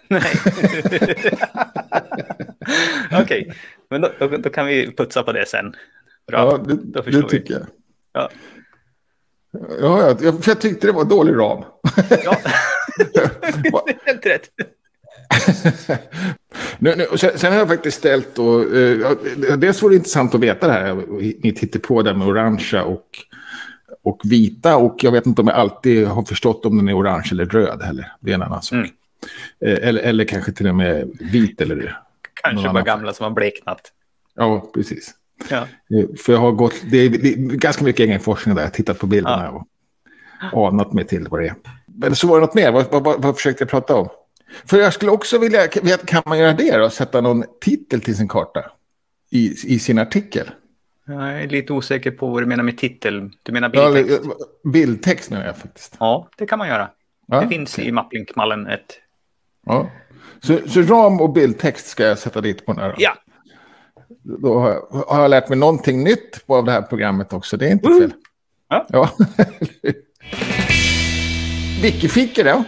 Nej. 0.07 0.21
Okej, 3.21 3.53
men 3.89 4.01
då, 4.01 4.09
då, 4.19 4.27
då 4.27 4.49
kan 4.49 4.65
vi 4.65 4.91
putsa 4.95 5.23
på 5.23 5.31
det 5.31 5.45
sen. 5.47 5.75
Bra, 6.27 6.39
Ja, 6.51 6.57
det, 6.57 6.75
då 6.83 7.03
förstår 7.03 7.21
det 7.21 7.29
tycker 7.29 7.53
jag. 7.53 7.63
Ja. 8.13 8.29
Ja, 9.81 10.01
jag, 10.01 10.21
jag, 10.21 10.43
för 10.43 10.51
jag 10.51 10.61
tyckte 10.61 10.87
det 10.87 10.93
var 10.93 11.05
dålig 11.05 11.33
ram. 11.33 11.63
Ja. 12.23 12.37
Helt 14.05 14.25
rätt. 14.25 14.49
Nu, 16.79 16.95
nu, 16.95 17.17
sen, 17.17 17.31
sen 17.35 17.51
har 17.51 17.59
jag 17.59 17.67
faktiskt 17.67 17.97
ställt 17.97 18.39
och, 18.39 18.75
eh, 18.75 18.99
ja, 19.49 19.55
dels 19.55 19.83
vore 19.83 19.93
det 19.93 19.95
intressant 19.95 20.35
att 20.35 20.41
veta 20.41 20.67
det 20.67 20.73
här, 20.73 20.95
mitt 21.43 21.59
hittepå 21.59 22.01
där 22.01 22.13
med 22.13 22.27
orangea 22.27 22.83
och, 22.83 23.05
och 24.03 24.21
vita. 24.23 24.77
Och 24.77 25.03
jag 25.03 25.11
vet 25.11 25.25
inte 25.25 25.41
om 25.41 25.47
jag 25.47 25.57
alltid 25.57 26.07
har 26.07 26.23
förstått 26.23 26.65
om 26.65 26.77
den 26.77 26.89
är 26.89 26.97
orange 26.97 27.29
eller 27.31 27.45
röd 27.45 27.81
heller. 27.81 28.11
Det 28.19 28.31
är 28.31 28.35
en 28.35 28.41
annan 28.41 28.61
sak. 28.61 28.75
Mm. 28.75 28.89
Eh, 29.65 29.87
eller, 29.87 30.01
eller 30.01 30.25
kanske 30.25 30.51
till 30.51 30.67
och 30.67 30.75
med 30.75 31.11
vit 31.19 31.61
eller 31.61 31.75
Någon 31.75 32.53
Kanske 32.53 32.73
bara 32.73 32.83
gamla 32.83 33.13
som 33.13 33.23
har 33.23 33.31
bleknat. 33.31 33.81
Ja, 34.35 34.71
precis. 34.73 35.13
Ja. 35.49 35.57
Eh, 35.57 36.05
För 36.25 36.33
jag 36.33 36.39
har 36.39 36.51
gått, 36.51 36.73
det 36.91 36.97
är, 36.97 37.09
det 37.09 37.33
är 37.33 37.37
ganska 37.37 37.83
mycket 37.83 37.99
egen 37.99 38.19
forskning 38.19 38.55
där. 38.55 38.61
Jag 38.61 38.67
har 38.67 38.73
tittat 38.73 38.99
på 38.99 39.07
bilderna 39.07 39.65
och 40.53 40.67
anat 40.67 40.93
mig 40.93 41.07
till 41.07 41.27
vad 41.29 41.41
det 41.41 41.47
är. 41.47 41.55
Men 41.85 42.15
så 42.15 42.27
var 42.27 42.39
det 42.39 42.45
något 42.45 42.55
mer. 42.55 42.71
Vad, 42.71 43.03
vad, 43.03 43.21
vad 43.21 43.35
försökte 43.35 43.61
jag 43.61 43.69
prata 43.69 43.95
om? 43.95 44.09
För 44.65 44.77
jag 44.77 44.93
skulle 44.93 45.11
också 45.11 45.37
vilja, 45.37 45.67
kan 46.05 46.23
man 46.25 46.39
göra 46.39 46.53
det 46.53 46.77
då? 46.77 46.89
Sätta 46.89 47.21
någon 47.21 47.43
titel 47.61 48.01
till 48.01 48.17
sin 48.17 48.27
karta 48.27 48.71
i, 49.29 49.73
i 49.75 49.79
sin 49.79 49.99
artikel? 49.99 50.51
Jag 51.07 51.41
är 51.43 51.47
lite 51.47 51.73
osäker 51.73 52.11
på 52.11 52.27
vad 52.29 52.41
du 52.41 52.45
menar 52.45 52.63
med 52.63 52.77
titel. 52.77 53.29
Du 53.43 53.51
menar 53.51 53.71
Ja, 53.73 53.91
bildtext? 53.91 54.19
eller, 54.23 54.31
eh, 54.31 54.71
bildtext 54.71 55.29
menar 55.29 55.45
jag 55.45 55.57
faktiskt. 55.57 55.95
Ja, 55.99 56.29
det 56.37 56.45
kan 56.45 56.59
man 56.59 56.67
göra. 56.67 56.89
Ja, 57.27 57.41
det 57.41 57.47
finns 57.47 57.73
okej. 57.75 57.87
i 57.87 57.91
Mapplinkmallen 57.91 58.67
ett... 58.67 58.93
Ja. 59.65 59.89
Så, 60.41 60.57
så 60.67 60.81
ram 60.81 61.21
och 61.21 61.33
bildtext 61.33 61.87
ska 61.87 62.03
jag 62.03 62.17
sätta 62.19 62.41
dit 62.41 62.65
på 62.65 62.73
den 62.73 62.81
här. 62.81 62.89
då? 62.89 62.95
Ja, 62.97 63.13
Då 64.23 64.59
har 64.59 64.69
jag, 64.69 64.81
har 65.07 65.21
jag 65.21 65.29
lärt 65.29 65.49
mig 65.49 65.57
någonting 65.57 66.03
nytt 66.03 66.47
på 66.47 66.61
det 66.61 66.71
här 66.71 66.81
programmet 66.81 67.33
också. 67.33 67.57
Det 67.57 67.67
är 67.67 67.71
inte 67.71 67.89
Woo! 67.89 67.99
fel. 67.99 68.13
Ja. 68.69 68.85
ja. 68.89 69.09
Wikifika 71.81 72.43
då? 72.43 72.63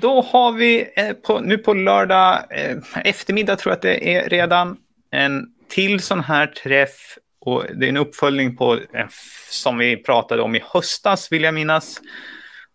Då 0.00 0.20
har 0.20 0.52
vi 0.52 0.88
eh, 0.96 1.12
på, 1.12 1.40
nu 1.40 1.58
på 1.58 1.74
lördag 1.74 2.44
eh, 2.50 2.76
eftermiddag 3.04 3.56
tror 3.56 3.70
jag 3.70 3.76
att 3.76 3.82
det 3.82 4.14
är 4.16 4.28
redan 4.28 4.76
en 5.10 5.46
till 5.68 6.00
sån 6.00 6.20
här 6.20 6.46
träff. 6.46 7.18
Och 7.40 7.64
det 7.74 7.86
är 7.86 7.88
en 7.88 7.96
uppföljning 7.96 8.56
på 8.56 8.78
f- 8.94 9.48
som 9.50 9.78
vi 9.78 9.96
pratade 9.96 10.42
om 10.42 10.54
i 10.54 10.62
höstas 10.72 11.32
vill 11.32 11.42
jag 11.42 11.54
minnas. 11.54 12.00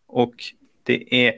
Och 0.08 0.34
det 0.84 1.28
är 1.28 1.34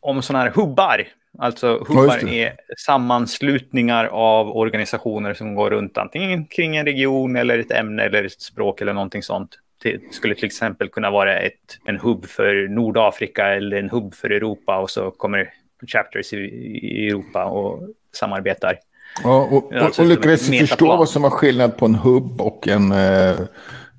om 0.00 0.22
sådana 0.22 0.44
här 0.44 0.50
hubbar. 0.50 1.08
Alltså 1.38 1.84
hubbar 1.88 2.18
är 2.28 2.54
sammanslutningar 2.78 4.04
av 4.04 4.56
organisationer 4.56 5.34
som 5.34 5.54
går 5.54 5.70
runt 5.70 5.98
antingen 5.98 6.46
kring 6.46 6.76
en 6.76 6.84
region 6.84 7.36
eller 7.36 7.58
ett 7.58 7.70
ämne 7.70 8.02
eller 8.02 8.24
ett 8.24 8.40
språk 8.40 8.80
eller 8.80 8.92
någonting 8.92 9.22
sånt. 9.22 9.58
Det 9.82 10.14
skulle 10.14 10.34
till 10.34 10.44
exempel 10.44 10.88
kunna 10.88 11.10
vara 11.10 11.38
ett, 11.38 11.78
en 11.84 11.98
hubb 11.98 12.26
för 12.26 12.68
Nordafrika 12.68 13.54
eller 13.54 13.76
en 13.76 13.90
hubb 13.90 14.14
för 14.14 14.30
Europa 14.30 14.78
och 14.78 14.90
så 14.90 15.10
kommer 15.10 15.50
chapters 15.86 16.32
i, 16.32 16.36
i 16.36 17.08
Europa 17.08 17.44
och 17.44 17.88
samarbetar. 18.12 18.78
Ja, 19.22 19.48
och, 19.50 19.52
och, 19.52 19.74
alltså 19.74 20.02
och 20.02 20.08
lyckades 20.08 20.48
förstå 20.48 20.86
vad 20.86 21.08
som 21.08 21.22
var 21.22 21.30
skillnad 21.30 21.76
på 21.76 21.84
en 21.84 21.94
hubb 21.94 22.40
och 22.40 22.68
en, 22.68 22.92
eh, 22.92 23.40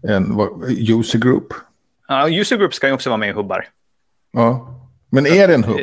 en 0.07 0.39
user 0.89 1.19
group? 1.19 1.53
Ja, 2.07 2.29
user 2.29 2.57
group 2.57 2.73
ska 2.73 2.87
ju 2.87 2.93
också 2.93 3.09
vara 3.09 3.17
med 3.17 3.29
i 3.29 3.31
hubbar. 3.31 3.67
Ja. 4.31 4.75
Men 5.09 5.27
är 5.27 5.47
det 5.47 5.53
en 5.53 5.63
hubb? 5.63 5.79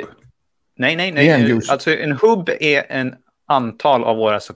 Nej, 0.77 0.97
nej, 0.97 1.09
en 1.09 1.15
nej. 1.15 1.51
user. 1.51 1.73
Alltså 1.73 1.91
en 1.91 2.13
hubb 2.13 2.51
är 2.61 2.87
en 2.89 3.15
antal 3.47 4.05
av 4.05 4.17
våra 4.17 4.41
så 4.41 4.55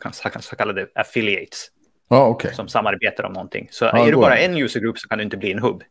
kallade 0.56 0.86
affiliates 0.94 1.70
Ja, 2.10 2.26
okej. 2.26 2.54
som 2.54 2.68
samarbetar 2.68 3.24
om 3.24 3.32
någonting. 3.32 3.68
Så 3.70 3.84
Ja, 3.84 3.98
är 4.02 4.06
det 4.06 4.12
då 4.12 4.20
bara 4.20 4.38
en 4.38 4.56
user 4.56 4.80
group 4.80 4.98
så 4.98 5.08
kan 5.08 5.18
det 5.18 5.24
inte 5.24 5.36
bli 5.36 5.52
en 5.52 5.58
hubb. 5.58 5.82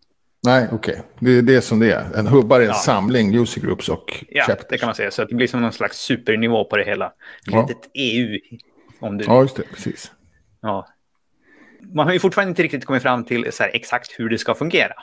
Nej, 0.46 0.68
okej. 0.72 1.02
Det 1.20 1.32
är 1.38 1.42
det 1.42 1.62
som 1.62 1.80
det 1.80 1.92
är. 1.92 2.18
En 2.20 2.28
hubbar 2.28 2.58
är 2.60 2.64
en 2.64 2.68
Ja. 2.68 2.74
samling 2.74 3.36
user 3.36 3.62
groups 3.62 3.90
och 3.90 4.26
Ja, 4.30 4.44
chapters. 4.44 4.68
det 4.70 4.78
kan 4.78 4.88
man 4.88 4.96
säga. 4.96 5.12
Så 5.12 5.22
att 5.22 5.30
det 5.30 5.36
blir 5.36 5.48
som 5.48 5.62
någon 5.62 5.72
slags 5.74 5.98
supernivå 5.98 6.66
på 6.66 6.78
det 6.78 6.84
hela. 6.84 7.06
Ett 7.06 7.14
Ja. 7.46 7.62
litet 7.70 7.90
EU. 7.94 8.40
Om 9.00 9.18
du... 9.18 9.26
Ja, 9.26 9.42
just 9.42 9.56
det. 9.56 9.64
Precis. 9.64 10.12
Ja. 10.62 10.88
Man 11.94 12.06
har 12.06 12.14
ju 12.14 12.20
fortfarande 12.20 12.50
inte 12.50 12.64
riktigt 12.64 12.86
kommit 12.86 13.02
fram 13.04 13.24
till 13.26 13.52
så 13.52 13.64
här, 13.64 13.72
exakt 13.74 14.20
hur 14.20 14.30
det 14.30 14.38
ska 14.38 14.56
fungera. 14.56 14.94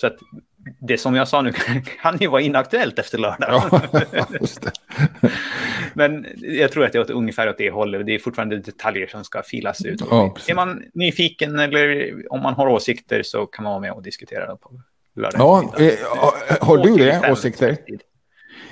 Så 0.00 0.06
att 0.06 0.16
det 0.80 0.98
som 0.98 1.14
jag 1.14 1.28
sa 1.28 1.42
nu 1.42 1.52
kan 2.02 2.18
ju 2.18 2.28
vara 2.28 2.40
inaktuellt 2.42 2.98
efter 2.98 3.18
lördag. 3.18 3.62
Ja. 3.70 3.82
Men 5.94 6.26
jag 6.40 6.72
tror 6.72 6.84
att 6.84 6.92
det 6.92 6.98
är 6.98 7.02
åt 7.02 7.10
ungefär 7.10 7.48
åt 7.48 7.58
det 7.58 7.70
hållet. 7.70 8.06
Det 8.06 8.14
är 8.14 8.18
fortfarande 8.18 8.56
detaljer 8.58 9.06
som 9.06 9.24
ska 9.24 9.42
filas 9.42 9.84
ut. 9.84 10.00
Ja, 10.10 10.36
är 10.48 10.54
man 10.54 10.82
nyfiken 10.94 11.58
eller 11.58 12.12
om 12.32 12.42
man 12.42 12.54
har 12.54 12.66
åsikter 12.66 13.22
så 13.22 13.46
kan 13.46 13.62
man 13.62 13.72
vara 13.72 13.80
med 13.80 13.92
och 13.92 14.02
diskutera 14.02 14.46
det 14.52 14.56
på 14.56 14.70
lördag. 15.14 15.40
Ja, 15.40 15.84
eh, 15.84 15.92
har 16.60 16.76
Två 16.76 16.84
du 16.84 16.96
det? 16.96 17.32
Åsikter? 17.32 17.76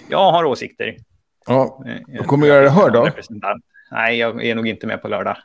Jag 0.09 0.33
har 0.33 0.45
åsikter. 0.45 0.97
Ja. 1.47 1.85
Eh, 1.87 1.97
Du 2.07 2.25
kommer 2.25 2.47
göra 2.47 2.63
det 2.63 2.71
hör 2.71 2.89
är 2.89 2.91
då? 2.91 3.11
Nej, 3.91 4.19
jag 4.19 4.45
är 4.45 4.55
nog 4.55 4.69
inte 4.69 4.87
med 4.87 5.03
på 5.03 5.09
lördag. 5.09 5.37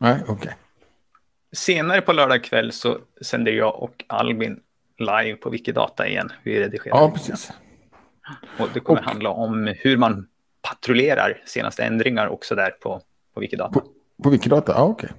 Nej, 0.00 0.16
okej. 0.28 0.54
Senare 1.52 2.00
på 2.00 2.12
lördag 2.12 2.44
kväll 2.44 2.72
så 2.72 2.98
sänder 3.20 3.52
jag 3.52 3.82
och 3.82 4.04
Albin 4.06 4.60
live 4.98 5.36
på 5.36 5.50
Wikidata 5.50 6.08
igen. 6.08 6.32
Vi 6.42 6.60
redigerar. 6.60 6.96
Ja, 6.98 7.10
precis. 7.10 7.52
Och 8.58 8.68
det 8.74 8.80
kommer 8.80 9.00
Och- 9.00 9.06
handla 9.06 9.30
om 9.30 9.74
hur 9.78 9.96
man 9.96 10.26
patrullerar 10.62 11.42
senaste 11.46 11.82
ändringar 11.84 12.26
också 12.26 12.54
där 12.54 12.70
på, 12.70 13.00
på 13.34 13.40
Wikidata. 13.40 13.80
På 14.22 14.30
Wikidata? 14.30 14.72
Ja, 14.72 14.82
okej. 14.82 15.10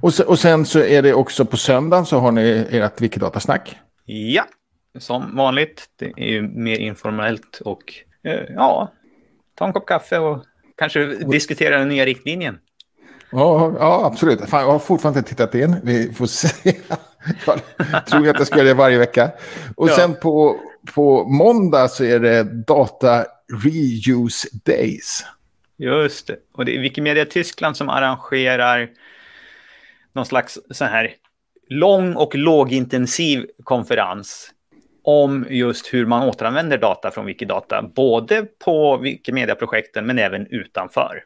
Och, 0.00 0.14
sen, 0.14 0.26
och 0.26 0.38
sen 0.38 0.66
så 0.66 0.78
är 0.78 1.02
det 1.02 1.14
också 1.14 1.44
på 1.44 1.56
söndagen 1.56 2.06
så 2.06 2.18
har 2.18 2.32
ni 2.32 2.66
ert 2.70 3.00
Wikidata-snack. 3.00 3.76
Ja, 4.04 4.44
som 4.98 5.36
vanligt. 5.36 5.86
Det 5.98 6.12
är 6.16 6.26
ju 6.30 6.42
mer 6.42 6.78
informellt 6.78 7.60
och 7.64 7.94
eh, 8.24 8.40
ja, 8.56 8.92
ta 9.54 9.66
en 9.66 9.72
kopp 9.72 9.86
kaffe 9.86 10.18
och 10.18 10.44
kanske 10.76 11.04
diskutera 11.06 11.78
den 11.78 11.88
nya 11.88 12.04
riktlinjen. 12.06 12.58
Ja, 13.32 13.74
ja 13.78 14.06
absolut. 14.06 14.40
Fan, 14.48 14.60
jag 14.60 14.72
har 14.72 14.78
fortfarande 14.78 15.18
inte 15.18 15.30
tittat 15.30 15.54
in. 15.54 15.76
Vi 15.82 16.12
får 16.12 16.26
se. 16.26 16.72
Jag 17.92 18.06
tror 18.06 18.28
att 18.28 18.38
jag 18.38 18.46
ska 18.46 18.56
göra 18.56 18.68
det 18.68 18.74
varje 18.74 18.98
vecka. 18.98 19.30
Och 19.76 19.88
ja. 19.88 19.96
sen 19.96 20.14
på, 20.14 20.56
på 20.94 21.24
måndag 21.24 21.88
så 21.88 22.04
är 22.04 22.20
det 22.20 22.42
Data 22.42 23.24
Reuse 23.64 24.48
Days. 24.64 25.24
Just 25.76 26.26
det. 26.26 26.36
Och 26.52 26.64
det 26.64 26.76
är 26.76 26.80
Wikimedia 26.80 27.24
Tyskland 27.24 27.76
som 27.76 27.88
arrangerar 27.88 28.90
någon 30.12 30.26
slags 30.26 30.58
så 30.70 30.84
här 30.84 31.14
lång 31.68 32.14
och 32.14 32.34
lågintensiv 32.34 33.46
konferens 33.64 34.50
om 35.04 35.46
just 35.50 35.94
hur 35.94 36.06
man 36.06 36.28
återanvänder 36.28 36.78
data 36.78 37.10
från 37.10 37.26
Wikidata, 37.26 37.82
både 37.94 38.46
på 38.64 38.96
Wikimedia-projekten 38.96 40.06
men 40.06 40.18
även 40.18 40.46
utanför. 40.46 41.24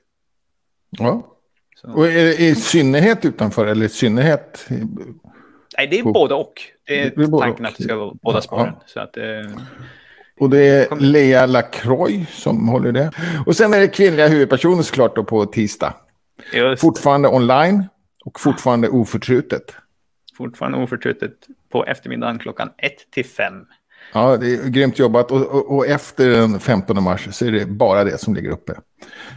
Ja. 0.91 1.27
Så. 1.81 1.93
Och 1.93 2.07
är 2.07 2.41
i 2.41 2.55
synnerhet 2.55 3.25
utanför 3.25 3.67
eller 3.67 3.87
i 3.87 3.89
synnerhet? 3.89 4.67
Nej, 5.79 5.87
det 5.87 5.99
är 5.99 6.03
på... 6.03 6.13
både 6.13 6.35
och. 6.35 6.53
Det 6.87 7.01
är, 7.01 7.13
det 7.17 7.23
är 7.23 7.39
tanken 7.39 7.67
att 7.67 7.77
det 7.77 7.83
ska 7.83 7.97
vara 7.97 8.15
båda 8.23 8.41
spåren. 8.41 8.73
Ja. 8.75 8.83
Så 8.87 9.01
att, 9.01 9.17
eh... 9.17 9.25
Och 10.41 10.51
det 10.51 10.59
är 10.59 10.97
Lea 10.97 11.47
Lacroix 11.47 12.31
som 12.31 12.69
håller 12.69 12.93
det. 12.93 13.11
Och 13.47 13.57
sen 13.57 13.75
är 13.75 13.81
det 13.81 13.89
kvinnliga 13.89 14.29
huvudpersoner 14.29 14.83
såklart 14.83 15.17
då 15.17 15.25
på 15.25 15.47
tisdag. 15.47 15.95
Just. 16.53 16.81
Fortfarande 16.81 17.29
online 17.29 17.85
och 18.25 18.41
fortfarande 18.41 18.89
oförtrutet. 18.89 19.75
Fortfarande 20.37 20.79
oförtrutet 20.79 21.33
på 21.73 21.85
eftermiddagen 21.85 22.39
klockan 22.39 22.71
1 22.79 22.93
till 23.11 23.25
5. 23.25 23.55
Ja, 24.13 24.37
det 24.37 24.55
är 24.55 24.69
grymt 24.69 24.99
jobbat. 24.99 25.31
Och, 25.31 25.47
och, 25.47 25.77
och, 25.77 25.87
efter 25.87 26.31
den 26.31 26.61
15 26.61 27.03
mars 27.03 27.29
så 27.31 27.47
är 27.47 27.53
det 27.53 27.67
bara 27.67 28.05
det 28.05 28.19
som 28.19 28.35
ligger 28.35 28.51
uppe. 28.51 28.73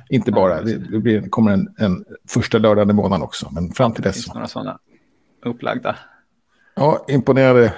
Inte 0.10 0.32
bara, 0.32 0.62
det, 0.62 0.78
det 0.78 0.99
blir, 0.99 1.30
kommer 1.30 1.52
en, 1.52 1.75
en 1.78 2.06
första 2.28 2.58
lördag 2.58 2.89
i 2.89 2.93
månaden 2.93 3.23
också. 3.23 3.49
Men 3.52 3.71
fram 3.71 3.93
till 3.93 4.04
dess. 4.04 4.15
Det 4.15 4.21
finns 4.21 4.34
några 4.34 4.47
sådana 4.47 4.80
upplagda. 5.45 5.95
Ja, 6.80 7.06
imponerande. 7.08 7.72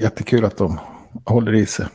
Jättekul 0.00 0.44
att 0.44 0.56
de 0.56 0.80
håller 1.24 1.54
i 1.54 1.66
sig. 1.66 1.86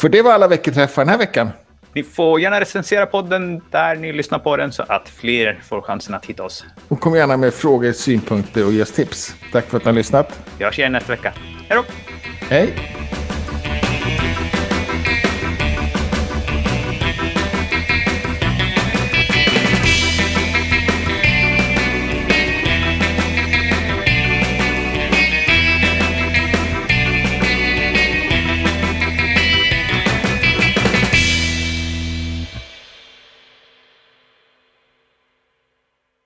För 0.00 0.08
det 0.08 0.22
var 0.22 0.32
alla 0.32 0.48
veckoträffar 0.48 1.02
den 1.02 1.08
här 1.08 1.18
veckan. 1.18 1.50
Ni 1.94 2.02
får 2.02 2.40
gärna 2.40 2.60
recensera 2.60 3.06
podden 3.06 3.62
där 3.70 3.96
ni 3.96 4.12
lyssnar 4.12 4.38
på 4.38 4.56
den 4.56 4.72
så 4.72 4.82
att 4.82 5.08
fler 5.08 5.60
får 5.68 5.80
chansen 5.80 6.14
att 6.14 6.26
hitta 6.26 6.42
oss. 6.42 6.64
Och 6.88 7.00
kom 7.00 7.14
gärna 7.14 7.36
med 7.36 7.54
frågor, 7.54 7.92
synpunkter 7.92 8.66
och 8.66 8.72
ge 8.72 8.82
oss 8.82 8.92
tips. 8.92 9.34
Tack 9.52 9.66
för 9.66 9.76
att 9.76 9.84
ni 9.84 9.88
har 9.88 9.94
lyssnat. 9.94 10.40
Vi 10.58 10.64
hörs 10.64 10.78
igen 10.78 10.92
nästa 10.92 11.12
vecka. 11.12 11.32
Hej 11.68 11.78
då! 11.78 11.84
Hej! 12.48 12.74